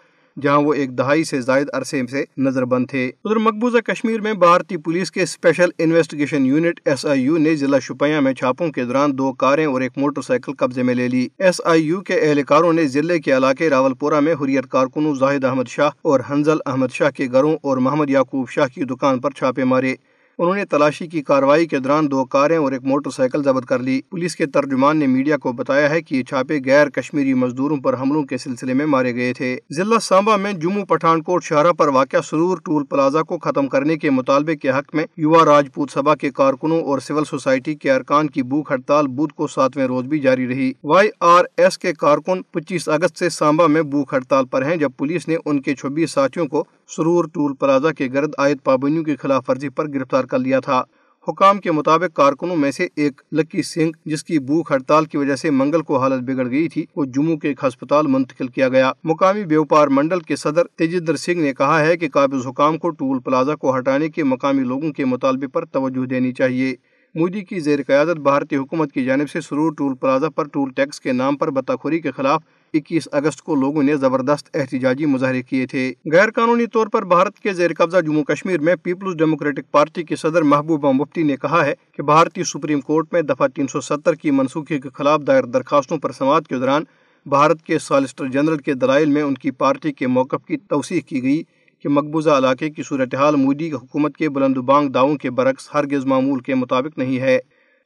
جہاں 0.42 0.62
وہ 0.62 0.74
ایک 0.74 0.98
دہائی 0.98 1.24
سے 1.24 1.40
زائد 1.42 1.68
عرصے 1.74 2.02
سے 2.12 2.24
نظر 2.38 2.66
بند 2.66 2.86
تھے۔ 2.90 3.06
ادھر 3.26 3.36
مقبوضہ 3.36 3.78
کشمیر 3.78 4.22
میں 4.22 4.34
بھارتی 4.34 4.78
پولیس 4.78 5.12
کے 5.12 5.22
special 5.22 5.70
investigation 5.80 6.46
unit 6.46 6.80
S 6.86 7.06
I 7.06 7.22
U 7.22 7.38
نے 7.38 7.56
ضلع 7.56 7.80
شپیاں 7.80 8.22
میں 8.22 8.34
چھاپوں 8.34 8.70
کے 8.72 8.84
دوران 8.86 9.18
دو 9.18 9.32
کاریں 9.34 9.66
اور 9.66 9.82
ایک 9.82 9.98
موٹر 9.98 10.22
سائیکل 10.22 10.54
قبضے 10.54 10.84
میں 10.84 10.96
لے 10.96 11.08
لی۔ 11.08 11.28
ایس 11.40 11.62
آئی 11.66 11.84
یو 11.84 12.02
کے 12.02 12.20
اہلکاروں 12.20 12.74
نے 12.74 12.88
ضلع 12.88 13.18
کے 13.18 13.38
علاقے 13.38 13.70
راول 13.70 13.94
پورہ 13.94 14.20
میں 14.20 14.34
حریت 14.34 14.68
کارکنوں 14.70 15.16
زاہد 15.16 15.44
احمد 15.44 15.70
شاہ 15.70 15.90
اور 16.02 16.20
حنزل 16.32 16.58
احمد 16.66 16.94
شاہ 16.94 17.10
کے 17.10 17.28
گھروں 17.32 17.56
اور 17.64 17.78
محمد 17.78 18.10
یعقوب 18.10 18.50
شاہ 18.50 18.68
کی 18.76 18.84
دکان 18.84 19.20
پر 19.20 19.32
چھاپے 19.32 19.64
مارے۔ 19.64 19.96
انہوں 20.38 20.56
نے 20.56 20.66
تلاشی 20.66 21.08
کی 21.08 21.22
کاروائی 21.22 21.66
کے 21.66 21.80
دوران 21.80 22.12
دو 22.12 22.26
کاریں 22.26 22.58
اور 22.58 22.72
ایک 22.72 22.84
موٹر 22.84 23.10
سائیکل 23.10 23.44
ضبط 23.44 23.66
کر 23.66 23.80
لی۔ 23.80 24.02
پولیس 24.10 24.36
کے 24.36 24.46
ترجمان 24.46 24.98
نے 24.98 25.08
میڈیا 25.08 25.38
کو 25.38 25.52
بتایا 25.52 25.90
ہے 25.90 26.02
کہ 26.02 26.16
یہ 26.16 26.24
چھاپے 26.24 26.60
غیر 26.66 26.90
کشمیری 26.90 27.34
مزدوروں 27.34 27.78
پر 27.78 28.00
حملوں 28.00 28.24
کے 28.24 28.38
سلسلے 28.38 28.74
میں 28.74 28.86
مارے 28.86 29.16
گئے 29.16 29.34
تھے۔ 29.34 29.58
ضلع 29.70 30.00
سانبا 30.00 30.36
میں 30.36 30.54
جموں 30.54 30.86
پٹھان 30.86 31.22
کوٹ 31.22 31.44
شہرہ 31.44 31.72
پر 31.72 31.88
واقع 31.88 32.18
سرور 32.24 32.58
ٹول 32.58 32.84
پلازا 32.84 33.22
کو 33.22 33.38
ختم 33.38 33.68
کرنے 33.68 33.98
کے 33.98 34.10
مطالبے 34.10 34.56
کے 34.56 34.70
حق 34.70 34.96
میں 34.96 35.06
یوا 35.18 35.46
راجپوت 35.46 35.92
سبھا 35.92 36.16
کے 36.16 36.30
کارکنوں 36.30 36.82
اور 36.82 37.00
سول 37.00 37.26
سوسائٹی 37.26 37.76
کے 37.76 37.92
ارکان 37.92 38.30
کی 38.30 38.44
بھوک 38.44 38.72
ہڑتال 38.72 39.08
بدھ 39.08 39.34
کو 39.34 39.48
ساتویں 39.48 39.86
روز 39.86 40.06
بھی 40.06 40.20
جاری 40.20 40.48
رہی۔ 40.48 40.72
وائی 40.84 41.10
آر 41.20 41.46
ایس 41.58 41.78
کے 41.78 41.94
کارکن 41.94 42.42
پچیس 42.52 42.90
اگست 42.90 43.20
سے 43.20 43.30
سانبا 43.30 43.68
میں 43.68 43.82
بھوک 43.82 44.14
ہڑتال 44.14 44.46
پر 44.46 44.66
ہیں، 44.66 44.76
جب 44.76 44.90
پولیس 44.98 45.28
نے 45.28 45.36
ان 45.46 45.62
کے 45.62 45.76
چھبیس 45.76 46.12
ساتھیوں 46.12 46.48
کو 46.48 46.64
سرور 46.88 47.26
ٹول 47.34 47.54
پلازا 47.54 47.92
کے 47.92 48.08
گرد 48.14 48.32
عائد 48.38 48.58
پابندیوں 48.64 49.04
کی 49.04 49.16
خلاف 49.16 49.50
ورزی 49.50 49.70
پر 49.70 49.88
گرفتار 49.88 50.24
کر 50.26 50.40
لیا 50.40 50.60
تھا۔ 50.60 50.84
حکام 51.28 51.58
کے 51.58 51.72
مطابق 51.72 52.16
کارکنوں 52.16 52.56
میں 52.56 52.72
سے 52.72 52.88
ایک 52.96 53.22
لکی 53.32 53.62
سنگھ، 53.62 53.92
جس 54.06 54.24
کی 54.24 54.40
بھوک 54.40 54.72
ہڑتال 54.72 55.06
کی 55.06 55.18
وجہ 55.18 55.36
سے 55.36 55.50
منگل 55.50 55.82
کو 55.82 55.98
حالت 55.98 56.24
بگڑ 56.24 56.50
گئی 56.50 56.68
تھی، 56.68 56.86
وہ 56.96 57.06
جموں 57.06 57.38
کے 57.38 57.48
ایک 57.48 57.64
ہسپتال 57.64 58.08
منتقل 58.08 58.48
کیا 58.48 58.70
گیا۔ 58.70 58.92
مقامی 59.04 59.46
بیوپار 59.46 59.88
منڈل 59.88 60.20
کے 60.20 60.36
صدر 60.36 60.64
تیجندر 60.76 61.16
سنگھ 61.16 61.38
نے 61.38 61.54
کہا 61.54 61.86
ہے 61.86 61.98
کہ 61.98 62.10
قابض 62.10 62.48
حکام 62.48 62.78
کو 62.78 62.90
ٹول 62.90 63.20
پلازا 63.20 63.56
کو 63.56 63.78
ہٹانے 63.78 64.10
کے 64.10 64.24
مقامی 64.24 64.64
لوگوں 64.64 64.92
کے 64.92 65.06
مطالبے 65.06 65.48
پر 65.48 65.66
توجہ 65.66 66.06
دینی 66.06 66.32
چاہیے۔ 66.32 66.76
مودی 67.16 67.42
کی 67.42 67.60
زیر 67.60 67.80
قیادت 67.88 68.20
بھارتی 68.20 68.56
حکومت 68.56 68.92
کی 68.92 69.06
جانب 69.06 69.30
سے 69.30 69.42
سرور 69.42 69.72
ٹول 69.78 69.96
پلازا 69.96 70.30
پر 70.30 70.48
ٹول 70.48 70.70
ٹیکس 70.76 71.00
کے 71.00 71.12
نام 71.12 71.38
پر 71.38 71.50
بتاخوری 71.50 72.00
کے 72.00 72.12
خلاف 72.12 72.42
اکیس 72.76 73.08
اگست 73.12 73.42
کو 73.42 73.56
لوگوں 73.56 73.84
نے 73.84 73.96
زبردست 73.96 74.50
احتجاجی 74.54 75.06
مظاہرے 75.06 75.42
کیے 75.42 75.66
تھے۔ 75.68 75.94
غیر 76.12 76.32
قانونی 76.32 76.66
طور 76.66 76.88
پر 76.88 77.06
بھارت 77.06 77.40
کے 77.40 77.54
زیر 77.54 77.72
قبضہ 77.78 77.98
جموں 77.98 78.24
کشمیر 78.24 78.60
میں 78.60 78.76
پیپلز 78.84 79.18
ڈیموکریٹک 79.18 79.72
پارٹی 79.72 80.04
کے 80.04 80.16
صدر 80.16 80.42
محبوبہ 80.42 80.92
مفتی 80.92 81.24
نے 81.24 81.36
کہا 81.42 81.66
ہے 81.66 81.74
کہ 81.92 82.04
بھارتی 82.04 82.44
سپریم 82.44 82.82
کورٹ 82.82 83.14
میں 83.14 83.22
دفعہ 83.22 83.48
تین 83.48 83.68
سو 83.68 83.82
ستر 83.82 84.14
کی 84.14 84.32
منسوخی 84.32 84.80
کے 84.80 84.90
خلاف 84.94 85.22
دائر 85.28 85.44
درخواستوں 85.44 85.98
پر 85.98 86.12
سماعت 86.12 86.48
کے 86.48 86.56
دوران 86.56 86.84
بھارت 87.26 87.62
کے 87.62 87.80
سالسٹر 87.80 88.26
جنرل 88.28 88.58
کے 88.58 88.74
دلائل 88.74 89.10
میں 89.10 89.22
ان 89.22 89.34
کی 89.34 89.52
پارٹی 89.52 89.92
کے 89.92 90.08
موقف 90.08 90.46
کی 90.46 90.58
توثیق 90.58 91.06
کی 91.06 91.24
گئی 91.24 91.44
کہ 91.80 91.90
مقبوضہ 91.90 92.30
علاقے 92.30 92.70
کی 92.70 92.84
صورتحال 92.84 93.36
مودی 93.36 93.72
حکومت 93.72 94.18
کے 94.18 94.30
بلند 94.30 94.58
بانگ 94.58 94.90
دعووں 94.90 95.16
کے 95.16 95.32
برعکس 95.32 95.70
ہرگز 95.74 96.06
معمول 96.06 96.40
کے 96.40 96.56
مطابق 96.56 96.98
نہیں 96.98 97.20
ہے۔ 97.20 97.40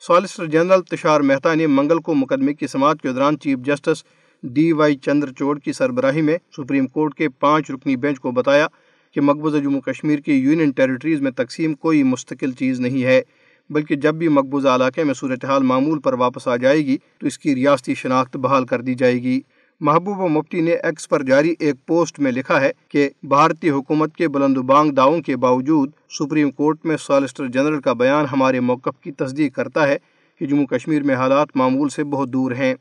سالسٹر 0.07 0.45
جنرل 0.45 0.81
تشار 0.81 1.21
مہتا 1.21 1.53
نے 1.53 1.67
منگل 1.67 1.99
کو 1.99 2.13
مقدمے 2.13 2.53
کی 2.53 2.67
سماعت 2.67 3.01
کے 3.01 3.11
دوران 3.13 3.39
chief 3.39 3.59
justice 3.59 4.03
D 4.43 4.71
Y 4.71 4.95
Chandrachud 5.31 5.59
کی 5.59 5.73
سربراہی 5.73 6.21
میں 6.21 6.37
سپریم 6.57 6.87
کورٹ 6.87 7.13
کے 7.13 7.29
پانچ 7.29 7.71
رکنی 7.71 7.95
بینچ 7.95 8.19
کو 8.19 8.31
بتایا 8.31 8.67
کہ 9.15 9.21
مقبوضہ 9.21 9.57
جموں 9.57 9.81
کشمیر 9.81 10.19
کی 10.19 10.33
یونین 10.33 10.71
ٹیریٹریز 10.71 11.21
میں 11.21 11.31
تقسیم 11.31 11.73
کوئی 11.73 12.03
مستقل 12.03 12.51
چیز 12.51 12.79
نہیں 12.79 13.03
ہے، 13.03 13.21
بلکہ 13.69 13.95
جب 13.95 14.15
بھی 14.15 14.27
مقبوضہ 14.27 14.67
علاقے 14.67 15.03
میں 15.03 15.13
صورتحال 15.13 15.63
معمول 15.63 15.99
پر 15.99 16.13
واپس 16.13 16.47
آ 16.47 16.55
جائے 16.55 16.85
گی 16.85 16.97
تو 17.17 17.27
اس 17.27 17.39
کی 17.39 17.55
ریاستی 17.55 17.95
شناخت 17.95 18.37
بحال 18.37 18.65
کر 18.65 18.81
دی 18.81 18.93
جائے 18.93 19.21
گی۔ 19.23 19.39
محبوبہ 19.81 20.27
مفتی 20.27 20.61
نے 20.61 20.71
ایکس 20.71 21.09
پر 21.09 21.23
جاری 21.23 21.53
ایک 21.59 21.75
پوسٹ 21.85 22.19
میں 22.19 22.31
لکھا 22.31 22.61
ہے 22.61 22.71
کہ 22.89 23.09
بھارتی 23.23 23.69
حکومت 23.69 24.15
کے 24.15 24.27
بلند 24.27 24.57
بانگ 24.57 24.91
دعووں 24.91 25.21
کے 25.21 25.35
باوجود 25.35 25.89
سپریم 26.19 26.51
کورٹ 26.51 26.85
میں 26.85 26.97
سالسٹر 26.97 27.47
جنرل 27.47 27.81
کا 27.81 27.93
بیان 27.93 28.25
ہمارے 28.31 28.59
موقف 28.59 28.99
کی 29.03 29.11
تصدیق 29.11 29.55
کرتا 29.55 29.87
ہے 29.87 29.97
کہ 30.41 30.45
جموں 30.45 30.65
کشمیر 30.65 31.03
میں 31.03 31.15
حالات 31.15 31.55
معمول 31.55 31.89
سے 31.89 32.03
بہت 32.03 32.33
دور 32.33 32.51
ہیں۔ 32.51 32.75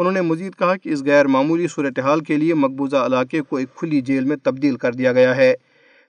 انہوں 0.00 0.12
نے 0.12 0.20
مزید 0.20 0.54
کہا 0.58 0.76
کہ 0.76 0.88
اس 0.88 1.02
غیر 1.04 1.26
معمولی 1.26 1.66
صورتحال 1.68 2.20
کے 2.20 2.36
لیے 2.36 2.54
مقبوضہ 2.54 2.96
علاقے 2.96 3.40
کو 3.40 3.56
ایک 3.56 3.74
کھلی 3.74 4.00
جیل 4.00 4.24
میں 4.24 4.36
تبدیل 4.42 4.76
کر 4.76 4.92
دیا 4.92 5.12
گیا 5.12 5.36
ہے۔ 5.36 5.54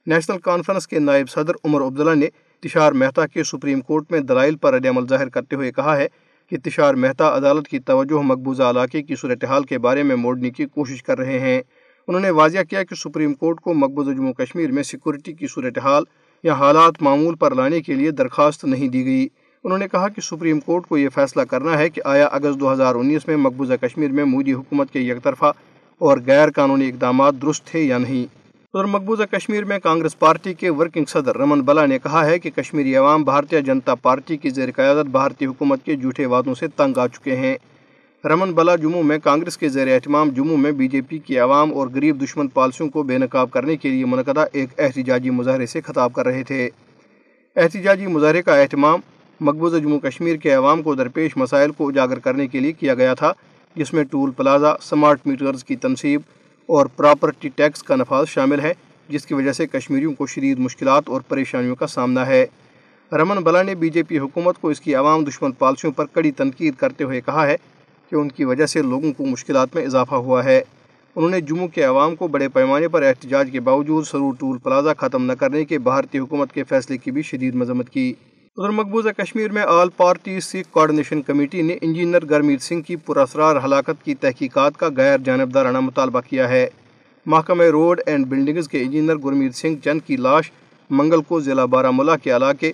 نیشنل 0.08 0.38
کانفرنس 0.38 0.88
کے 0.88 1.00
نائب 1.00 1.30
صدر 1.30 1.52
عمر 1.64 1.82
عبداللہ 1.82 2.16
نے 2.16 2.28
تشار 2.60 2.92
مہتا 2.92 3.28
کے 3.28 3.44
سپریم 3.44 3.82
کورٹ 3.82 4.12
میں 4.12 4.20
دلائل 4.20 4.56
پر 4.56 4.74
رد 4.74 4.86
عمل 4.86 5.08
ظاہر 5.08 5.30
کرتے 5.30 5.56
ہوئے 5.56 5.72
کہا 5.72 5.98
ہے 5.98 6.08
کہ 6.50 6.58
تشار 6.64 6.94
مہتا 6.94 7.38
عدالت 7.38 7.68
کی 7.68 7.80
توجہ 7.80 8.22
مقبوضہ 8.22 8.64
علاقے 8.64 9.02
کی 9.02 9.16
صورتحال 9.16 9.64
کے 9.64 9.78
بارے 9.78 10.04
میں 10.04 10.16
موڑنے 10.16 10.50
کی 10.50 10.66
کوشش 10.66 11.04
کر 11.04 11.18
رہے 11.18 11.40
ہیں۔ 11.40 11.62
انہوں 12.08 12.22
نے 12.22 12.30
واضح 12.30 12.60
کیا 12.70 12.84
کہ 12.84 12.96
سپریم 12.96 13.34
کورٹ 13.34 13.62
کو 13.62 13.74
مقبوضہ 13.74 14.12
جموں 14.12 14.34
کشمیر 14.34 14.72
میں 14.72 14.84
سیکورٹی 14.84 15.34
کی 15.34 15.48
صورتحال 15.48 16.04
یا 16.44 16.54
حالات 16.54 17.02
معمول 17.02 17.36
پر 17.36 17.56
لانے 17.56 17.82
کے 17.82 17.94
لیے 17.94 18.12
درخواست 18.12 18.66
نہیں 18.66 18.88
دی 18.88 19.06
گئی۔ 19.06 19.28
انہوں 19.64 19.80
نے 19.80 19.88
کہا 19.88 20.08
کہ 20.08 20.22
سپریم 20.22 20.60
کورٹ 20.60 20.88
کو 20.88 20.98
یہ 20.98 21.10
فیصلہ 21.10 21.42
کرنا 21.42 21.78
ہے 21.78 21.90
کہ 21.90 22.02
آیا 22.06 22.26
اگست 22.26 22.60
دو 22.60 22.74
ہزار 22.74 22.96
انیس 22.96 23.28
میں 23.28 23.38
مقبوضہ 23.38 23.74
کشمیر 23.74 24.12
میں 24.12 24.24
مودی 24.24 24.54
حکومت 24.54 24.92
کے 24.92 25.00
یک 25.00 25.24
طرفہ 25.24 25.52
اور 25.98 26.18
غیر 26.26 26.52
قانونی 26.52 26.90
اقدامات 26.90 27.34
درست 27.42 27.66
تھے 27.66 27.80
یا 27.80 27.98
نہیں۔ 27.98 28.24
ادھر 28.74 28.84
مقبوضہ 28.84 29.24
کشمیر 29.24 29.64
میں 29.64 29.80
کانگریس 29.80 30.20
پارٹی 30.20 30.54
کے 30.54 30.70
ورکنگ 30.70 31.06
صدر 31.06 31.38
رمن 31.38 31.62
بلا 31.62 31.86
نے 31.86 32.00
کہا 32.00 32.26
ہے 32.26 32.40
کہ 32.40 32.50
کشمیری 32.50 32.96
عوام 32.96 33.24
بھارتیہ 33.24 33.60
جنتا 33.60 33.96
پارٹی 33.96 34.38
کی 34.38 34.50
زیر 34.50 34.70
قیادت 34.76 35.08
بھارتی 35.08 35.46
حکومت 35.46 35.86
کے 35.86 35.96
جھوٹے 35.96 36.26
وعدوں 36.26 36.56
سے 36.56 36.68
تنگ 36.68 36.98
آ 36.98 37.08
چکے 37.08 37.36
ہیں۔ 37.36 37.56
رمن 38.26 38.54
بلا 38.54 38.76
جموں 38.76 39.04
میں 39.04 39.18
کانگریس 39.24 39.58
کے 39.58 39.70
زیر 39.70 39.94
اہتمام 39.94 40.30
جموں 40.30 40.58
میں 40.58 40.72
بی 40.72 40.88
جے 40.88 41.02
پی 41.02 41.18
کی 41.18 41.40
عوام 41.40 41.74
اور 41.74 41.88
غریب 41.88 42.24
دشمن 42.24 42.48
پالیسیوں 42.48 42.90
کو 42.90 43.04
بے 43.04 43.18
نقاب 43.18 43.52
کرنے 43.52 43.76
کے 43.76 43.90
لیے 43.90 44.06
منعقدہ 44.06 44.46
ایک 44.54 44.70
احتجاجی 44.78 45.30
مظاہرے 45.30 45.66
سے 45.66 45.82
خطاب 45.82 46.14
کر 46.14 46.26
رہے 46.26 46.44
تھے۔ 46.44 46.70
احتجاجی 47.56 48.08
مظاہرے 48.08 48.42
کا 48.42 48.56
اہتمام 48.56 49.00
مقبوضہ 49.44 49.78
جموں 49.78 50.00
کشمیر 50.00 50.36
کے 50.36 50.54
عوام 50.54 50.82
کو 50.82 50.96
درپیش 50.96 51.38
مسائل 51.38 51.72
کو 51.72 51.88
اجاگر 51.88 52.20
کرنے 52.20 52.48
کے 52.48 52.60
لیے 52.60 52.72
کیا 52.72 52.94
گیا 52.94 53.14
تھا، 53.14 53.34
جس 53.76 53.94
میں 53.94 54.04
ٹول 54.04 54.32
پلازا، 54.32 54.74
سمارٹ 54.82 55.28
میٹرز 55.28 55.64
کی 55.64 55.76
تنصیب 55.76 56.22
اور 56.66 56.86
پراپرٹی 56.86 57.50
ٹیکس 57.50 57.84
کا 57.84 57.96
نفاذ 57.96 58.28
شامل 58.28 58.60
ہے، 58.60 58.74
جس 59.10 59.26
کی 59.26 59.34
وجہ 59.34 59.52
سے 59.52 59.68
کشمیریوں 59.68 60.14
کو 60.14 60.28
شدید 60.28 60.60
مشکلات 60.60 61.04
اور 61.06 61.22
پریشانیوں 61.22 61.76
کا 61.76 61.88
سامنا 61.88 62.28
ہے۔ 62.28 62.46
رمن 63.12 63.38
بلا 63.38 63.64
نے 63.64 63.76
بی 63.76 63.90
جے 63.90 64.04
پی 64.04 64.20
حکومت 64.20 64.62
کو 64.62 64.70
اس 64.70 64.82
کی 64.82 64.96
عوام 64.96 65.24
دشمن 65.24 65.52
پالیسیوں 65.52 65.94
پر 65.94 66.06
کڑی 66.06 66.32
تنقید 66.32 66.76
کرتے 66.76 67.04
ہوئے 67.04 67.22
کہا 67.22 67.48
ہے 67.48 67.56
کہ 68.10 68.16
ان 68.16 68.30
کی 68.30 68.44
وجہ 68.44 68.66
سے 68.66 68.82
لوگوں 68.82 69.14
کو 69.14 69.26
مشکلات 69.26 69.76
میں 69.76 69.86
اضافہ 69.86 70.16
ہوا 70.16 70.46
ہے۔ 70.46 70.62
انہوں 71.16 71.30
نے 71.30 71.42
جموں 71.42 71.68
کے 71.68 71.84
عوام 71.84 72.16
کو 72.16 72.28
بڑے 72.28 72.48
پیمانے 72.48 72.88
پر 72.88 73.04
احتجاج 73.04 73.50
کے 73.52 73.60
باوجود 73.60 74.06
سرور 74.06 74.34
ٹول 74.40 74.58
پلازا 74.58 74.94
ختم 74.94 75.26
نہ 75.26 75.34
کرنے 75.34 75.66
کے 75.66 75.80
بھارتی 75.80 76.20
حکومت 76.20 76.54
کے 76.54 76.64
فیصلے 76.64 76.98
کی 76.98 77.12
بھی 77.12 77.22
شدید 77.22 77.56
مذمت 77.56 77.90
کی۔ 77.90 78.14
ادھر 78.58 78.70
مقبوضہ 78.70 79.10
کشمیر 79.18 79.52
میں 79.52 79.62
all 79.62 79.90
party 79.90 80.40
Sikh 80.40 80.72
coordination 80.72 81.22
committee 81.22 81.62
نے 81.62 81.78
انجینئر 81.82 82.26
گرمیت 82.26 82.62
سنگھ 82.62 82.82
کی 82.88 82.96
پراسرار 82.96 83.56
ہلاکت 83.66 84.04
کی 84.04 84.16
تحقیقات 84.16 84.78
کا 84.78 84.88
غیر 84.98 85.18
جانبدارانہ 85.18 85.80
مطالبہ 85.80 86.22
کیا 86.30 86.50
ہے۔ 86.50 86.68
محکمہ 87.26 87.64
روڈ 87.64 88.02
اینڈ 88.06 88.26
بلڈنگز 88.28 88.68
کے 88.68 88.82
انجینئر 88.82 89.16
گرمیت 89.16 89.56
سنگھ 89.56 89.80
چند 89.84 90.00
کی 90.08 90.18
لاش 90.18 90.52
منگل 90.90 91.22
کو 91.22 91.40
ضلع 91.40 91.66
بارہ 91.66 91.92
مولہ 91.92 92.12
کے 92.24 92.36
علاقے 92.36 92.72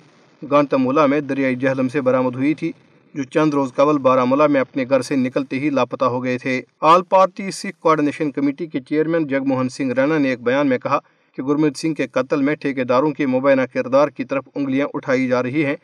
گانتا 0.50 0.76
مولہ 0.76 1.06
میں 1.06 1.20
دریائی 1.20 1.56
جہلم 1.56 1.88
سے 1.88 2.00
برآمد 2.00 2.36
ہوئی 2.36 2.54
تھی، 2.54 2.72
جو 3.14 3.22
چند 3.22 3.54
روز 3.54 3.72
قبل 3.74 3.98
بارہ 3.98 4.24
مولہ 4.24 4.46
میں 4.46 4.60
اپنے 4.60 4.84
گھر 4.90 5.02
سے 5.02 5.16
نکلتے 5.16 5.58
ہی 5.58 5.70
لاپتہ 5.70 6.04
ہو 6.04 6.24
گئے 6.24 6.38
تھے۔ 6.38 6.62
All 6.80 7.02
party 7.02 7.50
Sikh 7.50 7.80
coordination 7.80 8.30
committee 8.30 8.66
کے 8.66 8.80
چیئرمین 8.80 9.26
جگ 9.26 9.46
موہن 9.46 9.68
سنگھ 9.68 9.92
رینا 9.92 10.18
نے 10.18 10.28
ایک 10.28 10.42
بیان 10.42 10.66
میں 10.66 10.78
کہا 10.78 10.98
کہ 11.38 11.44
گرمیت 11.44 11.76
سنگھ 11.76 11.94
کے 11.94 12.06
قتل 12.06 12.42
میں 12.42 12.54
ٹھیکیداروں 12.54 13.10
کے 13.10 13.26
مبینہ 13.26 13.62
کردار 13.72 14.08
کی 14.08 14.24
طرف 14.24 14.44
انگلیاں 14.54 14.86
اٹھائی 14.94 15.28
جا 15.28 15.42
رہی 15.42 15.64
ہیں 15.64 15.76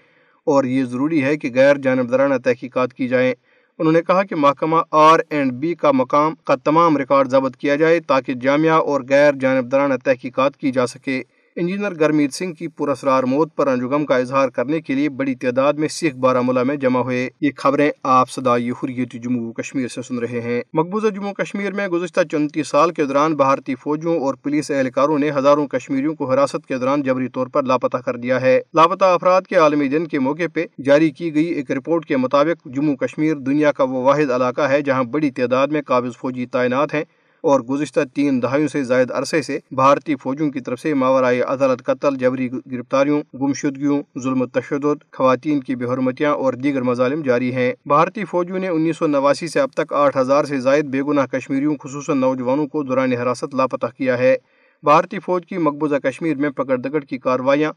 اور 0.47 0.65
یہ 0.65 0.85
ضروری 0.85 1.23
ہے 1.25 1.37
کہ 1.37 1.51
غیر 1.55 1.77
جانبدارانہ 1.77 2.35
تحقیقات 2.45 2.95
کی 2.95 3.09
جائیں۔ 3.09 3.35
انہوں 3.79 3.93
نے 3.93 4.03
کہا 4.03 4.23
کہ 4.23 4.37
محکمہ 4.37 4.77
آر 4.91 5.21
اینڈ 5.31 5.53
بی 5.53 5.75
کا 5.75 5.91
مقام 5.91 6.35
کا 6.45 6.55
تمام 6.65 6.97
ریکارڈ 6.97 7.31
ضبط 7.31 7.57
کیا 7.57 7.77
جائے 7.77 8.01
تاکہ 8.01 8.35
جامعہ 8.35 8.73
اور 8.73 9.01
غیر 9.09 9.33
جانبدارانہ 9.41 9.95
تحقیقات 10.05 10.57
کی 10.57 10.73
جا 10.73 10.87
سکے۔ 10.87 11.23
انجینئر 11.57 11.95
گرمیت 11.95 12.35
سنگھ 12.35 12.55
کی 12.55 12.69
پراسرار 12.69 13.23
موت 13.23 13.57
پر 13.57 13.67
انجم 13.67 14.07
کا 14.07 14.17
اظہار 14.17 14.49
کرنے 14.49 14.81
کے 14.81 14.95
لیے 14.95 15.09
بڑی 15.09 15.35
تعداد 15.35 15.73
میں 15.73 15.89
سکھ 15.89 16.17
بارہ 16.17 16.41
ملا 16.41 16.63
میں 16.63 16.77
جمع 16.77 17.01
ہوئے۔ 17.01 17.29
یہ 17.41 17.51
خبریں 17.57 17.91
آپ 18.03 18.31
صدائی 18.31 18.71
حریت 18.71 19.13
جموں 19.13 19.53
کشمیر 19.53 19.89
سے 19.89 20.03
سن 20.03 20.19
رہے 20.19 20.41
ہیں۔ 20.41 20.63
مقبوضہ 20.73 21.07
جموں 21.07 21.35
کشمیر 21.35 21.73
میں 21.73 21.89
گزشتہ 21.89 22.21
چونتیس 22.31 22.69
سال 22.69 22.91
کے 22.91 23.05
دوران 23.05 23.35
بھارتی 23.35 23.75
فوجوں 23.75 24.19
اور 24.21 24.35
پولیس 24.35 24.71
اہلکاروں 24.71 25.19
نے 25.19 25.31
ہزاروں 25.31 25.67
کشمیریوں 25.67 26.15
کو 26.15 26.33
حراست 26.33 26.67
کے 26.67 26.79
دوران 26.79 27.03
جبری 27.03 27.29
طور 27.29 27.47
پر 27.47 27.63
لاپتہ 27.63 27.97
کر 27.97 28.17
دیا 28.17 28.41
ہے۔ 28.41 28.61
لاپتہ 28.75 29.05
افراد 29.05 29.43
کے 29.43 29.57
عالمی 29.57 29.89
دن 29.89 30.07
کے 30.07 30.19
موقع 30.19 30.49
پہ 30.55 30.67
جاری 30.85 31.11
کی 31.11 31.35
گئی 31.35 31.47
ایک 31.47 31.71
رپورٹ 31.71 32.07
کے 32.07 32.17
مطابق 32.17 32.69
جموں 32.75 32.97
کشمیر 32.97 33.35
دنیا 33.35 33.73
کا 33.73 33.85
وہ 33.85 34.03
واحد 34.03 34.31
علاقہ 34.31 34.63
ہے 34.63 34.83
جہاں 34.83 35.05
بڑی 35.05 35.31
تعداد 35.31 35.69
میں 35.69 35.83
قابض 35.83 36.17
فوجی 36.17 36.47
تعینات 36.47 36.95
ہیں۔ 36.95 37.05
اور 37.45 37.61
گزشتہ 37.61 38.01
تین 38.15 38.43
دہائیوں 38.43 38.69
سے 38.69 38.85
زائد 38.85 39.11
عرصے 39.11 39.43
سے 39.43 39.59
بھارتی 39.71 40.17
فوجوں 40.17 40.51
کی 40.51 40.61
طرف 40.61 40.81
سے 40.81 40.95
ماورائی 40.95 41.41
عدالت 41.43 41.83
قتل، 41.83 42.17
جبری 42.17 42.49
گرفتاریوں، 42.73 43.23
گمشدگیوں، 43.37 44.03
ظلم 44.21 44.43
و 44.43 44.47
تشدد، 44.47 45.13
خواتین 45.13 45.61
کی 45.61 45.77
بے 45.77 45.85
حرمتیاں 45.85 46.33
اور 46.33 46.53
دیگر 46.53 46.83
مظالم 46.83 47.23
جاری 47.23 47.53
ہیں۔ 47.55 47.73
بھارتی 47.87 48.25
فوجوں 48.25 48.59
نے 48.59 48.69
انیس 48.69 48.99
سو 48.99 49.07
نواسی 49.07 49.49
سے 49.49 49.61
اب 49.61 49.69
تک 49.75 49.93
آٹھ 49.93 50.17
ہزار 50.17 50.45
سے 50.45 50.61
زائد 50.61 50.85
بے 50.85 51.03
گناہ 51.03 51.27
کشمیریوں، 51.27 51.77
خصوصاً 51.83 52.19
نوجوانوں 52.19 52.67
کو 52.67 52.83
دوران 52.83 53.13
حراست 53.13 53.55
لاپتہ 53.55 53.87
کیا 53.99 54.19
ہے۔ 54.19 54.37
بھارتی 54.83 55.19
فوج 55.19 55.47
کی 55.47 55.59
مقبوضہ 55.59 55.97
کشمیر 55.97 56.37
میں 56.37 56.51
پکڑ 56.51 56.77
دکڑ 56.77 57.01
کی 57.01 57.19
کارروائیاں 57.19 57.73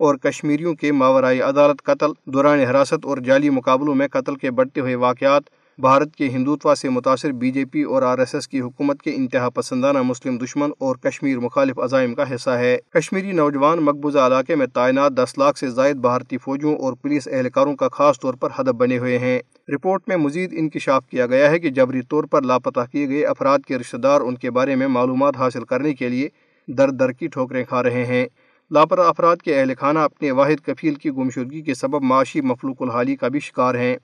اور 0.00 0.14
کشمیریوں 0.14 0.74
کے 0.74 0.92
ماورائی 0.92 1.40
عدالت 1.42 1.82
قتل، 1.82 2.12
دوران 2.24 2.60
حراست 2.60 3.04
اور 3.04 3.18
جعلی 3.18 3.50
مقابلوں 3.50 3.94
میں 3.94 4.08
قتل 4.08 4.34
کے 4.34 4.50
بڑھتے 4.50 4.80
ہوئے 4.80 4.94
واقعات 4.94 5.42
بھارت 5.78 6.16
کے 6.16 6.28
ہندوتوا 6.28 6.74
سے 6.74 6.88
متاثر 6.88 7.32
بی 7.32 7.50
جے 7.50 7.64
پی 7.64 7.82
اور 7.82 8.02
آر 8.02 8.18
ایس 8.18 8.34
ایس 8.34 8.48
کی 8.48 8.60
حکومت 8.60 9.02
کے 9.02 9.14
انتہا 9.14 9.48
پسندانہ 9.50 10.02
مسلم 10.02 10.36
دشمن 10.36 10.70
اور 10.78 10.96
کشمیر 10.96 11.38
مخالف 11.38 11.78
عزائم 11.78 12.14
کا 12.14 12.34
حصہ 12.34 12.50
ہے۔ 12.50 12.78
کشمیری 12.90 13.32
نوجوان 13.32 13.78
مقبوضہ 13.78 14.18
علاقے 14.18 14.56
میں 14.56 14.66
تعینات 14.66 15.12
دس 15.12 15.38
لاکھ 15.38 15.58
سے 15.58 15.70
زائد 15.70 15.96
بھارتی 15.96 16.38
فوجوں 16.38 16.76
اور 16.76 16.92
پولیس 16.92 17.28
اہلکاروں 17.32 17.76
کا 17.76 17.88
خاص 17.88 18.20
طور 18.20 18.34
پر 18.34 18.48
ہدف 18.58 18.74
بنے 18.74 18.98
ہوئے 18.98 19.18
ہیں۔ 19.18 19.40
رپورٹ 19.68 20.02
میں 20.06 20.16
مزید 20.16 20.54
انکشاف 20.56 21.06
کیا 21.06 21.26
گیا 21.26 21.50
ہے 21.50 21.58
کہ 21.58 21.70
جبری 21.70 22.02
طور 22.02 22.24
پر 22.24 22.42
لاپتہ 22.42 22.80
کیے 22.92 23.08
گئے 23.08 23.26
افراد 23.26 23.58
کے 23.68 23.78
رشتہ 23.78 23.96
دار 23.96 24.20
ان 24.20 24.36
کے 24.36 24.50
بارے 24.50 24.76
میں 24.76 24.86
معلومات 24.86 25.36
حاصل 25.36 25.64
کرنے 25.64 25.94
کے 25.94 26.08
لیے 26.08 26.28
در 26.68 26.88
در 26.88 27.12
کی 27.12 27.26
ٹھوکریں 27.26 27.64
کھا 27.64 27.82
رہے 27.82 28.04
ہیں۔ 28.04 28.26
لاپتہ 28.70 29.00
افراد 29.00 29.36
کے 29.36 29.60
اہل 29.60 29.72
خانہ 29.80 29.98
اپنے 29.98 30.30
واحد 30.30 30.66
کفیل 30.66 30.94
کی 30.94 31.10
گمشدگی 31.10 31.62
کے 31.62 31.74
سبب 31.74 32.02
معاشی 32.02 32.40
مفلوق 32.40 32.82
الحالی 32.82 33.16
کا 33.16 33.28
بھی 33.28 33.40
شکار 33.40 33.74
ہیں۔ 33.74 33.96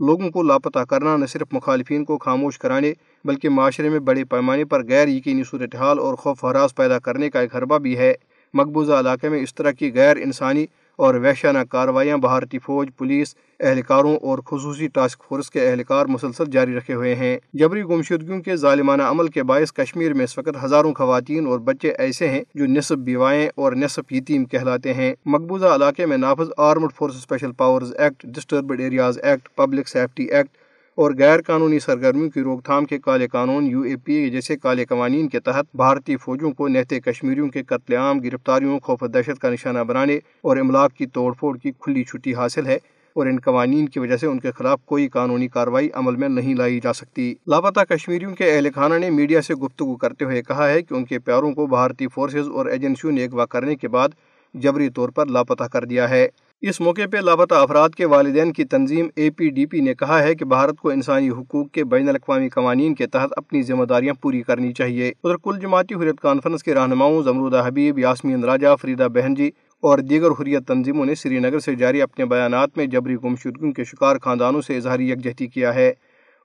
لوگوں 0.00 0.30
کو 0.30 0.42
لاپتہ 0.42 0.78
کرنا 0.78 1.16
نہ 1.16 1.26
صرف 1.26 1.46
مخالفین 1.52 2.04
کو 2.04 2.18
خاموش 2.18 2.58
کرانے 2.58 2.92
بلکہ 3.24 3.48
معاشرے 3.48 3.88
میں 3.88 3.98
بڑے 3.98 4.24
پیمانے 4.24 4.64
پر 4.64 4.86
غیر 4.88 5.08
یقینی 5.08 5.44
صورتحال 5.44 5.98
اور 5.98 6.14
خوف 6.14 6.44
ہراس 6.44 6.74
پیدا 6.74 6.98
کرنے 6.98 7.30
کا 7.30 7.40
ایک 7.40 7.56
حربہ 7.56 7.78
بھی 7.78 7.98
ہے۔ 7.98 8.12
مقبوضہ 8.54 8.92
علاقے 8.92 9.28
میں 9.28 9.40
اس 9.40 9.54
طرح 9.54 9.70
کی 9.70 9.92
غیر 9.94 10.16
انسانی 10.16 10.66
اور 10.96 11.14
وحشانہ 11.14 11.58
کارروائیاں 11.70 12.16
بھارتی 12.16 12.58
فوج، 12.58 12.88
پولیس، 12.98 13.34
اہلکاروں 13.60 14.16
اور 14.16 14.38
خصوصی 14.38 14.88
ٹاسک 14.88 15.22
فورس 15.28 15.50
کے 15.50 15.70
اہلکار 15.70 16.06
مسلسل 16.06 16.44
جاری 16.52 16.76
رکھے 16.76 16.94
ہوئے 16.94 17.14
ہیں۔ 17.14 17.38
جبری 17.52 17.82
گمشدگیوں 17.82 18.40
کے 18.40 18.56
ظالمانہ 18.56 19.02
عمل 19.02 19.28
کے 19.28 19.42
باعث 19.42 19.72
کشمیر 19.72 20.14
میں 20.14 20.24
اس 20.24 20.38
وقت 20.38 20.64
ہزاروں 20.64 20.94
خواتین 20.94 21.46
اور 21.46 21.58
بچے 21.58 21.92
ایسے 21.98 22.28
ہیں 22.28 22.42
جو 22.54 22.66
نصف 22.66 22.96
بیوائیں 22.96 23.48
اور 23.54 23.72
نصف 23.72 24.12
یتیم 24.12 24.44
کہلاتے 24.44 24.94
ہیں۔ 24.94 25.14
مقبوضہ 25.26 25.66
علاقے 25.66 26.06
میں 26.06 26.16
نافذ 26.16 26.50
armed 26.56 26.92
force 26.96 27.16
special 27.16 27.52
powers 27.52 27.94
act 27.98 28.26
disturbed 28.26 28.80
areas 28.80 29.18
act 29.22 29.48
public 29.56 29.88
safety 29.88 30.24
act 30.24 30.65
اور 30.98 31.10
غیر 31.18 31.40
قانونی 31.46 31.78
سرگرمیوں 31.78 32.30
کی 32.30 32.40
روک 32.40 32.64
تھام 32.64 32.84
کے 32.84 32.98
کالے 32.98 33.26
قانون 33.28 33.66
یو 33.66 33.80
اے 33.80 33.96
پی 33.96 34.30
جیسے 34.30 34.56
کالے 34.56 34.84
قوانین 34.84 35.28
کے 35.28 35.40
تحت 35.40 35.66
بھارتی 35.74 36.16
فوجوں 36.16 36.50
کو 36.50 36.68
نہتے 36.68 37.00
کشمیریوں 37.00 37.48
کے 37.48 37.62
قتل 37.62 37.94
عام 37.94 38.18
گرفتاریوں، 38.18 38.78
خوف 38.80 39.02
دہشت 39.14 39.40
کا 39.40 39.50
نشانہ 39.50 39.78
بنانے 39.78 40.18
اور 40.42 40.56
املاک 40.56 40.94
کی 40.94 41.06
توڑ 41.06 41.32
پھوڑ 41.32 41.56
کی 41.58 41.72
کھلی 41.80 42.04
چھٹی 42.04 42.34
حاصل 42.34 42.66
ہے 42.66 42.78
اور 43.16 43.26
ان 43.26 43.38
قوانین 43.44 43.88
کی 43.88 43.98
وجہ 43.98 44.16
سے 44.16 44.26
ان 44.26 44.38
کے 44.38 44.52
خلاف 44.52 44.80
کوئی 44.84 45.08
قانونی 45.08 45.48
کارروائی 45.48 45.88
عمل 45.94 46.16
میں 46.16 46.28
نہیں 46.28 46.54
لائی 46.54 46.80
جا 46.80 46.92
سکتی۔ 46.92 47.34
لاپتہ 47.46 47.80
کشمیریوں 47.80 48.34
کے 48.34 48.50
اہل 48.54 48.68
خانہ 48.74 48.98
نے 48.98 49.10
میڈیا 49.10 49.42
سے 49.42 49.54
گفتگو 49.54 49.96
کرتے 49.96 50.24
ہوئے 50.24 50.42
کہا 50.42 50.68
ہے 50.68 50.82
کہ 50.82 50.94
ان 50.94 51.04
کے 51.04 51.18
پیاروں 51.18 51.52
کو 51.52 51.66
بھارتی 51.66 52.08
فورسز 52.08 52.48
اور 52.48 52.66
ایجنسیوں 52.66 53.12
نے 53.12 53.24
اغوا 53.24 53.46
کرنے 53.46 53.76
کے 53.76 53.88
بعد 53.88 54.08
جبری 54.54 54.88
طور 54.88 55.08
پر 55.08 55.26
لاپتہ 55.26 55.64
کر 55.64 55.84
دیا 55.84 56.10
ہے۔ 56.10 56.28
اس 56.62 56.80
موقع 56.80 57.02
پہ 57.12 57.16
لاپتہ 57.16 57.54
افراد 57.54 57.88
کے 57.88 58.04
والدین 58.04 58.52
کی 58.52 58.64
تنظیم 58.64 59.08
اے 59.16 59.28
پی 59.30 59.48
ڈی 59.48 59.66
پی 59.66 59.80
نے 59.80 59.94
کہا 59.94 60.22
ہے 60.22 60.34
کہ 60.34 60.44
بھارت 60.44 60.76
کو 60.76 60.90
انسانی 60.90 61.28
حقوق 61.30 61.70
کے 61.70 61.84
بین 61.84 62.08
الاقوامی 62.08 62.48
قوانین 62.48 62.94
کے 62.94 63.06
تحت 63.06 63.32
اپنی 63.36 63.62
ذمہ 63.62 63.84
داریاں 63.84 64.14
پوری 64.14 64.42
کرنی 64.42 64.72
چاہیے۔ 64.72 65.08
ادھر 65.08 65.36
کل 65.36 65.58
جماعتی 65.60 65.94
حریت 65.94 66.20
کانفرنس 66.20 66.62
کے 66.62 66.74
رہنماؤں 66.74 67.22
زمرودہ 67.22 67.62
حبیب، 67.66 67.98
یاسمین 67.98 68.44
راجہ، 68.44 68.74
فریدہ 68.82 69.08
بہن 69.14 69.34
جی 69.34 69.50
اور 69.82 69.98
دیگر 69.98 70.30
حریت 70.30 70.66
تنظیموں 70.68 71.04
نے 71.04 71.14
سری 71.14 71.38
نگر 71.38 71.58
سے 71.58 71.74
جاری 71.74 72.02
اپنے 72.02 72.24
بیانات 72.24 72.76
میں 72.76 72.86
جبری 72.86 73.16
گمشدگیوں 73.24 73.72
کے 73.72 73.84
شکار 73.84 74.16
خاندانوں 74.22 74.60
سے 74.60 74.76
اظہاری 74.76 75.10
یکجہتی 75.10 75.46
کیا 75.46 75.74
ہے۔ 75.74 75.92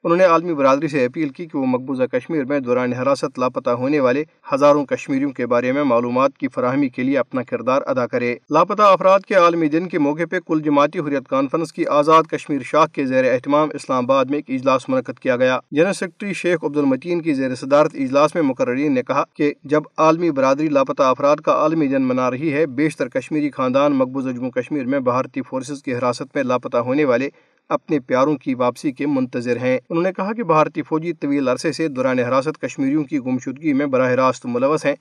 انہوں 0.04 0.18
نے 0.18 0.24
عالمی 0.24 0.54
برادری 0.54 0.88
سے 0.88 1.06
اپیل 1.06 1.30
کی 1.30 1.46
کہ 1.46 1.58
وہ 1.58 1.66
مقبوضہ 1.66 2.04
کشمیر 2.04 2.46
میں 2.46 2.60
دوران 2.60 2.94
حراست 2.94 3.40
لاپتہ 3.40 3.70
ہونے 3.70 4.00
والے 4.00 4.24
ہزاروں 4.54 4.86
کشمیریوں 4.86 5.30
کے 5.30 5.46
بارے 5.46 5.72
میں 5.72 5.84
معلومات 5.84 6.38
کی 6.38 6.48
فراہمی 6.48 6.90
کے 6.90 7.04
لیے 7.04 7.18
اپنا 7.18 7.44
کردار 7.44 7.82
ادا 7.86 8.08
کرے۔ 8.08 8.36
لاپتہ 8.50 8.82
افراد 8.82 9.20
کے 9.20 9.36
عالمی 9.36 9.68
دن 9.68 9.88
کے 9.88 10.00
موقع 10.00 10.22
پہ 10.32 10.40
کل 10.48 10.62
جماعتی 10.62 11.00
حریت 11.00 11.28
کانفرنس 11.28 11.74
کی 11.74 11.86
آزاد 11.86 12.24
کشمیر 12.24 12.62
شاخ 12.66 12.92
کے 12.92 13.06
زیر 13.06 13.34
اہتمام 13.34 13.70
اسلام 13.74 14.04
آباد 14.04 14.26
میں 14.26 14.40
ایک 14.40 14.60
اجلاس 14.60 14.90
منعقد 14.90 15.20
کیا 15.20 15.36
گیا۔ 15.36 15.60
جنرل 15.72 15.94
سیکرٹری 15.94 16.34
شیخ 16.34 16.64
عبد 16.64 16.78
المتین 16.78 17.22
کی 17.22 17.34
زیر 17.34 17.56
صدارت 17.56 17.92
اجلاس 17.94 18.36
میں 18.36 18.44
مقررین 18.44 18.94
نے 18.94 19.04
کہا 19.04 19.24
کہ 19.34 19.54
جب 19.64 19.82
عالمی 19.98 20.32
برادری 20.32 20.70
لاپتہ 20.70 21.04
افراد 21.04 21.38
کا 21.38 21.52
عالمی 21.52 21.88
دن 21.88 22.02
منا 22.02 22.32
رہی 22.32 22.54
ہے، 22.54 22.66
بیشتر 22.66 23.08
کشمیری 23.08 23.50
خاندان 23.50 23.92
مقبوضہ 23.92 24.30
جموں 24.30 24.52
کشمیر 24.52 24.86
میں 24.86 25.00
بھارتی 25.00 25.42
فورسز 25.42 25.84
کی 25.84 25.94
حراست 25.94 26.36
میں 26.36 26.44
لاپتہ 26.44 26.78
ہونے 26.78 27.06
والے 27.06 27.30
اپنے 27.72 28.00
پیاروں 28.00 28.36
کی 28.38 28.54
واپسی 28.56 28.92
کے 28.92 29.08
منتظر 29.08 29.58
ہیں۔ 29.58 29.80
انہوں 29.90 30.04
نے 30.04 30.14
کہا 30.14 30.34
کہ 30.34 30.44
بھارتی 30.44 30.82
فوجی 30.82 31.14
طویل 31.14 31.48
عرصے 31.48 31.72
سے 31.72 31.88
دوران 31.88 32.20
حراست 32.20 32.62
کشمیریوں 32.62 33.04
کی 33.04 33.20
گمشدگی 33.20 33.74
میں 33.74 33.86
براہ 33.86 34.12
راست 34.12 34.46
ملوث 34.46 34.86
ہیں 34.86 34.96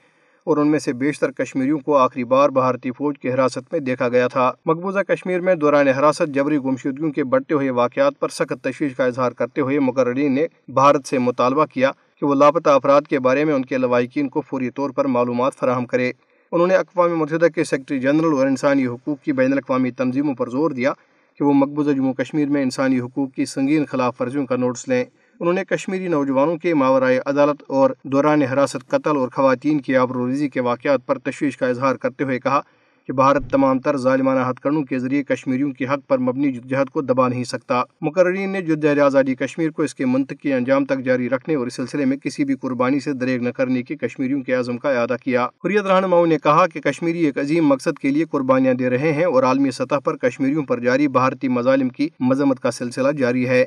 اور 0.45 0.57
ان 0.57 0.69
میں 0.69 0.79
سے 0.79 0.93
بیشتر 0.93 1.31
کشمیریوں 1.31 1.79
کو 1.79 1.97
آخری 1.97 2.25
بار 2.25 2.49
بھارتی 2.49 2.91
فوج 2.91 3.19
کی 3.19 3.33
حراست 3.33 3.73
میں 3.73 3.81
دیکھا 3.81 4.09
گیا 4.09 4.29
تھا۔ 4.29 4.53
مقبوضہ 4.67 4.99
کشمیر 4.99 5.41
میں 5.41 5.55
دوران 5.55 5.89
حراست 5.89 6.29
جبری 6.29 6.59
گمشدگیوں 6.59 7.13
کے 7.13 7.25
بڑھتے 7.25 7.55
ہوئے 7.55 7.71
واقعات 7.71 8.21
پر 8.21 8.29
سخت 8.29 8.65
تشویش 8.65 8.95
کا 8.95 9.05
اظہار 9.05 9.33
کرتے 9.33 9.61
ہوئے 9.61 9.79
مقررین 9.79 10.33
نے 10.33 10.47
بھارت 10.69 11.07
سے 11.07 11.19
مطالبہ 11.19 11.65
کیا 11.65 11.91
کہ 12.21 12.27
وہ 12.27 12.35
لاپتہ 12.35 12.71
افراد 12.71 13.03
کے 13.03 13.19
بارے 13.19 13.45
میں 13.45 13.55
ان 13.55 13.65
کے 13.65 13.79
لوائقین 13.79 14.29
کو 14.29 14.41
فوری 14.41 14.71
طور 14.71 14.91
پر 14.91 15.05
معلومات 15.05 15.55
فراہم 15.55 15.87
کرے۔ 15.87 16.13
انہوں 16.53 16.67
نے 16.67 16.75
اقوام 16.75 17.19
متحدہ 17.19 17.49
کے 17.55 17.65
سیکرٹری 17.65 17.99
جنرل 18.01 18.33
اور 18.33 18.47
انسانی 18.47 18.87
حقوق 18.87 19.25
کی 19.25 19.33
بین 19.33 19.53
الاقوامی 19.53 19.91
تنظیموں 19.91 20.35
پر 20.35 20.49
زور 20.49 20.71
دیا 20.71 20.93
کہ 21.41 21.45
وہ 21.45 21.53
مقبوضہ 21.53 21.91
جموں 21.91 22.15
کشمیر 22.15 22.49
میں 22.49 22.63
انسانی 22.63 23.01
حقوق 23.01 23.33
کی 23.35 23.45
سنگین 23.45 23.85
خلاف 23.87 24.21
ورزیوں 24.21 24.47
کا 24.47 24.57
نوٹس 24.57 24.89
لیں۔ 24.89 25.05
انہوں 25.41 25.55
نے 25.55 25.65
کشمیری 25.65 26.09
نوجوانوں 26.09 26.57
کے 26.57 26.75
ماورائے 26.75 27.21
عدالت 27.27 27.63
اور 27.69 27.91
دوران 28.05 28.43
حراست 28.43 28.89
قتل 28.89 29.17
اور 29.17 29.29
خواتین 29.29 29.81
کی 29.81 29.97
آبروریزی 29.97 30.49
کے 30.49 30.61
واقعات 30.61 31.07
پر 31.07 31.19
تشویش 31.19 31.57
کا 31.57 31.67
اظہار 31.67 31.97
کرتے 31.97 32.25
ہوئے 32.25 32.39
کہا 32.41 32.61
کہ 33.11 33.15
بھارت 33.15 33.51
تمام 33.51 33.79
تر 33.79 33.97
ظالمانہ 33.97 34.51
ہتھ 34.51 34.61
کنڈوں 34.61 34.83
کے 34.83 34.99
ذریعے 34.99 35.23
کشمیریوں 35.25 35.73
کی 35.73 35.87
حق 35.87 36.09
پر 36.09 36.19
مبنی 36.19 36.53
جدجہد 36.53 36.91
کو 36.91 37.01
دبا 37.01 37.29
نہیں 37.29 37.45
سکتا۔ 37.45 37.83
مقررین 38.01 38.51
نے 38.51 38.63
جد 38.63 38.99
آزادی 38.99 39.35
کشمیر 39.35 39.71
کو 39.71 39.83
اس 39.83 39.95
کے 39.95 40.07
منطقی 40.07 40.53
انجام 40.53 40.85
تک 40.85 41.01
جاری 41.05 41.29
رکھنے 41.29 41.55
اور 41.55 41.67
اس 41.67 41.75
سلسلے 41.75 42.05
میں 42.05 42.17
کسی 42.17 42.45
بھی 42.45 42.55
قربانی 42.55 43.01
سے 43.01 43.13
دریغ 43.13 43.43
نہ 43.43 43.49
کرنے 43.49 43.83
کی 43.83 43.97
کشمیریوں 43.97 44.43
کے 44.43 44.55
عزم 44.55 44.79
کا 44.79 44.91
اعادہ 44.91 45.17
کیا۔ 45.25 45.45
حریت 45.45 45.87
رہنماؤں 45.87 46.27
نے 46.27 46.39
کہا 46.39 46.67
کہ 46.67 46.81
کشمیری 46.81 47.25
ایک 47.25 47.39
عظیم 47.39 47.67
مقصد 47.67 47.99
کے 47.99 48.11
لیے 48.11 48.25
قربانیاں 48.31 48.75
دے 48.75 48.91
رہے 48.91 49.13
ہیں 49.13 49.25
اور 49.25 49.43
عالمی 49.43 49.71
سطح 49.71 49.99
پر 50.05 50.17
کشمیریوں 50.17 50.65
پر 50.65 50.81
جاری 50.81 51.09
بھارتی 51.09 51.49
مظالم 51.49 51.89
کی 51.89 52.09
مذمت 52.21 52.61
کا 52.61 52.71
سلسلہ 52.71 53.13
جاری 53.13 53.49
ہے۔ 53.49 53.65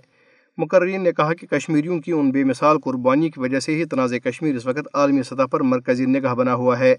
مقررین 0.58 1.04
نے 1.04 1.12
کہا 1.12 1.34
کہ 1.34 1.48
کشمیریوں 1.48 2.00
کی 2.00 2.12
ان 2.12 2.32
بے 2.32 2.44
مثال 2.44 2.78
قربانی 2.80 3.30
کی 3.30 3.40
وجہ 3.40 3.60
سے 3.60 3.76
ہی 3.76 3.86
تنازع 3.86 4.18
کشمیر 4.18 4.56
اس 4.56 4.66
وقت 4.66 4.88
عالمی 4.94 5.24
سطح 5.24 5.46
پر 5.52 5.62
مرکزی 5.62 6.06
نگاہ 6.06 6.34
بنا 6.34 6.54
ہوا 6.54 6.80
ہے۔ 6.80 6.96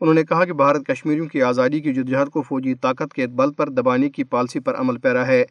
انہوں 0.00 0.14
نے 0.14 0.24
کہا 0.24 0.44
کہ 0.44 0.52
بھارت 0.52 0.86
کشمیریوں 0.86 1.26
کی 1.26 1.42
آزادی 1.42 1.80
کی 1.80 1.94
جدجہد 1.94 2.28
کو 2.28 2.42
فوجی 2.42 2.74
طاقت 2.74 3.14
کے 3.14 3.26
بل 3.26 3.52
پر 3.52 3.68
دبانے 3.68 4.10
کی 4.10 4.24
پالسی 4.24 4.60
پر 4.60 4.74
عمل 4.74 4.98
پیرا 4.98 5.26
ہے۔ 5.26 5.44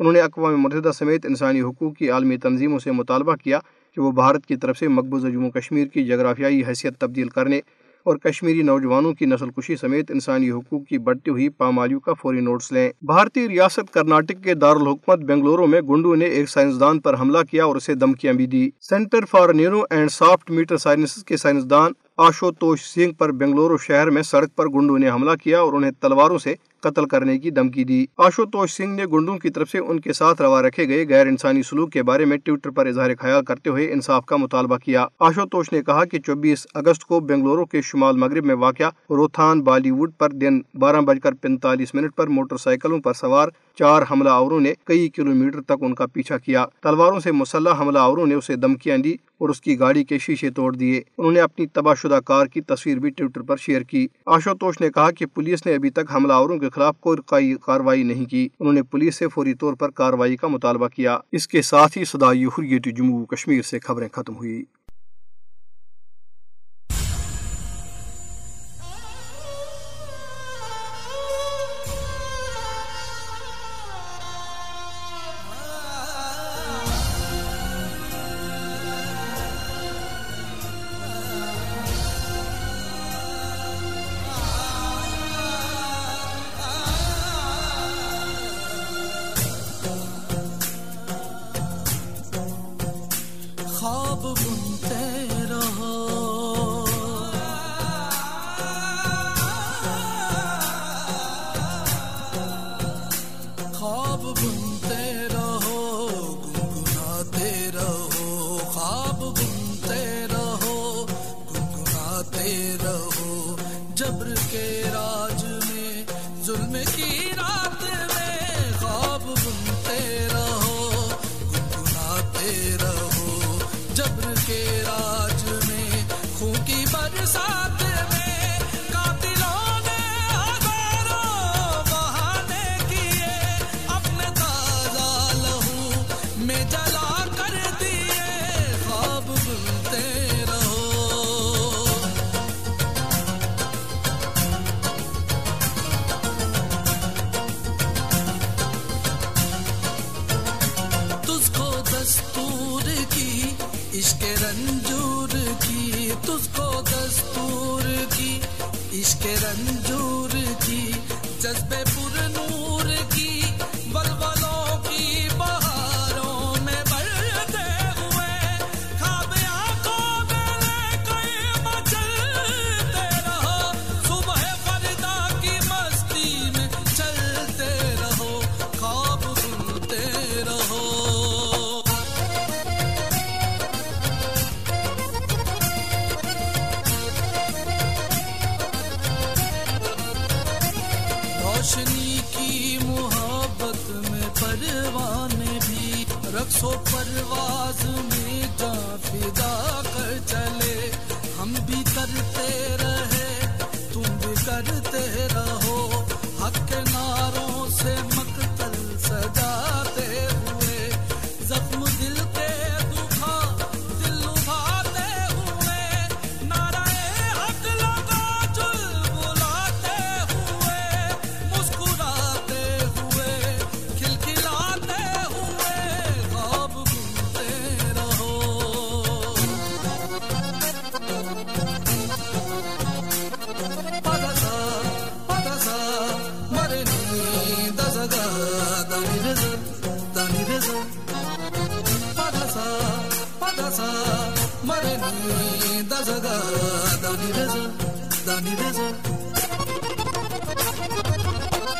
انہوں 0.00 0.12
نے 0.12 0.20
اقوام 0.20 0.60
متحدہ 0.60 0.90
سمیت 0.94 1.26
انسانی 1.26 1.60
حقوق 1.60 1.96
کی 1.96 2.10
عالمی 2.10 2.36
تنظیموں 2.36 2.78
سے 2.78 2.92
مطالبہ 2.92 3.34
کیا 3.34 3.58
کہ 3.96 4.00
وہ 4.00 4.10
بھارت 4.12 4.46
کی 4.46 4.56
طرف 4.56 4.78
سے 4.78 4.88
مقبوضہ 4.88 5.28
جموں 5.28 5.50
کشمیر 5.50 5.86
کی 5.86 6.04
جغرافیائی 6.04 6.62
حیثیت 6.68 6.98
تبدیل 6.98 7.28
کرنے 7.28 7.60
اور 8.06 8.16
کشمیری 8.16 8.62
نوجوانوں 8.62 9.12
کی 9.12 9.26
نسل 9.26 9.50
کشی 9.50 9.76
سمیت 9.76 10.10
انسانی 10.10 10.50
حقوق 10.50 10.86
کی 10.88 10.98
بڑھتی 10.98 11.30
ہوئی 11.30 11.48
پامالیوں 11.48 12.00
کا 12.00 12.12
فوری 12.12 12.40
نوٹس 12.40 12.72
لیں۔ 12.72 12.90
بھارتی 13.02 13.48
ریاست 13.48 13.92
کرناٹک 13.92 14.44
کے 14.44 14.54
دارالحکومت 14.54 15.18
بنگلورو 15.18 15.66
میں 15.66 15.80
گنڈو 15.80 16.14
نے 16.14 16.24
ایک 16.24 16.48
سائنسدان 16.48 17.00
پر 17.00 17.20
حملہ 17.20 17.38
کیا 17.50 17.64
اور 17.64 17.76
اسے 17.76 17.94
دھمکیاں 17.94 18.32
بھی 18.32 18.46
دی 18.46 18.68
centre 18.80 19.24
for 19.24 19.54
neuro 19.54 19.82
and 19.90 20.10
soft 20.10 20.50
matter 20.50 20.76
science 20.76 21.14
کے 21.24 21.36
سائنسدان 21.36 21.92
آشوتوش 22.18 22.82
سنگھ 22.82 23.12
پر 23.12 23.32
بنگلورو 23.32 23.78
شہر 23.78 24.10
میں 24.10 24.22
سڑک 24.22 24.56
پر 24.56 24.68
گنڈو 24.68 24.96
نے 24.96 25.10
حملہ 25.10 25.30
کیا 25.42 25.58
اور 25.60 25.72
انہیں 25.72 25.90
تلواروں 26.00 26.38
سے 26.38 26.54
قتل 26.80 27.04
کرنے 27.04 27.38
کی 27.38 27.50
دھمکی 27.50 27.84
دی۔ 27.84 28.06
آشوتوش 28.16 28.72
سنگھ 28.72 28.94
نے 28.96 29.04
گنڈوں 29.12 29.38
کی 29.38 29.50
طرف 29.50 29.70
سے 29.70 29.78
ان 29.78 30.00
کے 30.00 30.12
ساتھ 30.12 30.42
روا 30.42 30.62
رکھے 30.62 30.88
گئے 30.88 31.04
غیر 31.08 31.26
انسانی 31.26 31.62
سلوک 31.62 31.92
کے 31.92 32.02
بارے 32.02 32.24
میں 32.24 32.36
ٹویٹر 32.36 32.70
پر 32.70 32.86
اظہار 32.86 33.10
خیال 33.18 33.44
کرتے 33.44 33.70
ہوئے 33.70 33.92
انصاف 33.92 34.24
کا 34.26 34.36
مطالبہ 34.36 34.76
کیا۔ 34.76 35.06
آشوتوش 35.20 35.72
نے 35.72 35.82
کہا 35.82 36.04
کہ 36.04 36.18
چوبیس 36.18 36.66
اگست 36.74 37.04
کو 37.04 37.20
بنگلورو 37.20 37.64
کے 37.64 37.82
شمال 37.82 38.16
مغرب 38.16 38.46
میں 38.46 38.54
واقع 38.54 38.88
روتھان 39.10 39.60
بالی 39.60 39.90
ووڈ 39.90 40.12
پر 40.18 40.30
دن 40.30 40.60
بارہ 40.74 41.00
بج 41.00 41.18
کر 41.22 41.34
پینتالیس 41.34 41.94
منٹ 41.94 42.16
پر 42.16 42.26
موٹر 42.26 42.56
سائیکلوں 42.56 43.00
پر 43.00 43.12
سوار 43.12 43.48
چار 43.74 44.02
حملہ 44.10 44.30
آوروں 44.30 44.60
نے 44.60 44.72
کئی 44.84 45.08
کلومیٹر 45.08 45.60
تک 45.60 45.82
ان 45.82 45.94
کا 45.94 46.06
پیچھا 46.06 46.38
کیا۔ 46.38 46.66
تلواروں 46.82 47.20
سے 47.20 47.32
مسلح 47.32 47.80
حملہ 47.80 47.98
آوروں 47.98 48.26
نے 48.26 48.34
اسے 48.34 48.56
دھمکیاں 48.56 48.98
دی 48.98 49.14
اور 49.38 49.48
اس 49.48 49.60
کی 49.60 49.78
گاڑی 49.78 50.04
کے 50.04 50.18
شیشے 50.18 50.50
توڑ 50.50 50.76
دیے۔ 50.76 51.02
انہوں 51.18 51.32
نے 51.32 51.40
اپنی 51.40 51.66
تباہ 51.66 51.94
شدہ 51.94 52.20
کار 52.24 52.46
کی 52.46 52.60
تصویر 52.60 52.98
بھی 52.98 53.10
ٹویٹر 53.10 53.42
پر 53.42 53.56
شیئر 53.56 53.82
کی۔ 53.82 54.08
آشوتوش 54.26 54.80
نے 54.80 54.90
کہا 54.90 55.10
کہ 55.10 55.26
پولیس 55.26 55.66
نے 55.66 55.74
ابھی 55.74 55.90
تک 55.90 56.14
حملہ 56.14 56.32
آوروں 56.32 56.58
کے 56.58 56.70
خلاف 56.70 57.00
کوئی 57.00 57.54
کاروائی 57.62 58.02
نہیں 58.02 58.24
کی۔ 58.24 58.48
انہوں 58.60 58.74
نے 58.74 58.82
پولیس 58.82 59.16
سے 59.16 59.28
فوری 59.28 59.54
طور 59.54 59.74
پر 59.74 59.90
کاروائی 59.90 60.36
کا 60.36 60.48
مطالبہ 60.48 60.88
کیا۔ 60.88 61.18
اس 61.32 61.48
کے 61.48 61.62
ساتھ 61.62 61.98
ہی 61.98 62.04
صدائی 62.04 62.44
حریت 62.44 62.96
جموں 62.96 63.26
کشمیر 63.26 63.62
سے 63.62 63.78
خبریں 63.78 64.08
ختم 64.12 64.36
ہوئی 64.36 64.64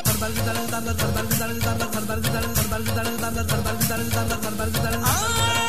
سربار 0.06 0.30
کتاب 0.30 0.70
تاندہ 0.70 0.92
دربار 0.92 1.24
کتابیں 1.24 1.60
تمہیں 1.60 1.90
دربار 1.92 2.18
کتاب 2.18 2.56
دربار 2.56 2.80
کتابیں 2.80 3.16
تاندہ 3.20 3.40
دربار 3.40 3.80
کتابیں 3.80 4.10
تمہار 4.10 4.40
دربار 4.42 4.68
کی 4.68 4.80
طرح 4.82 5.65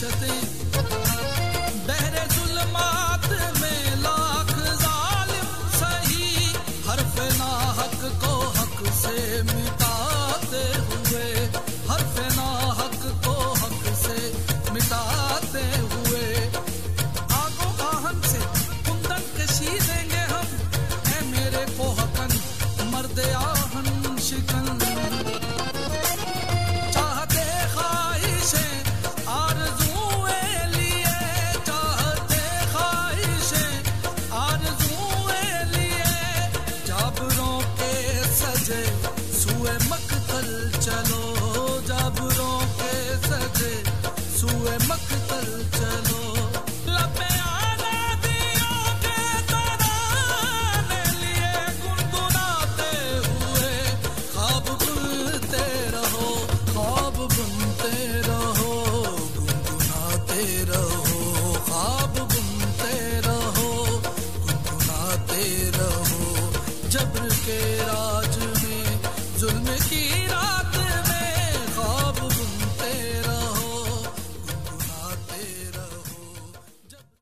شتے 0.00 0.59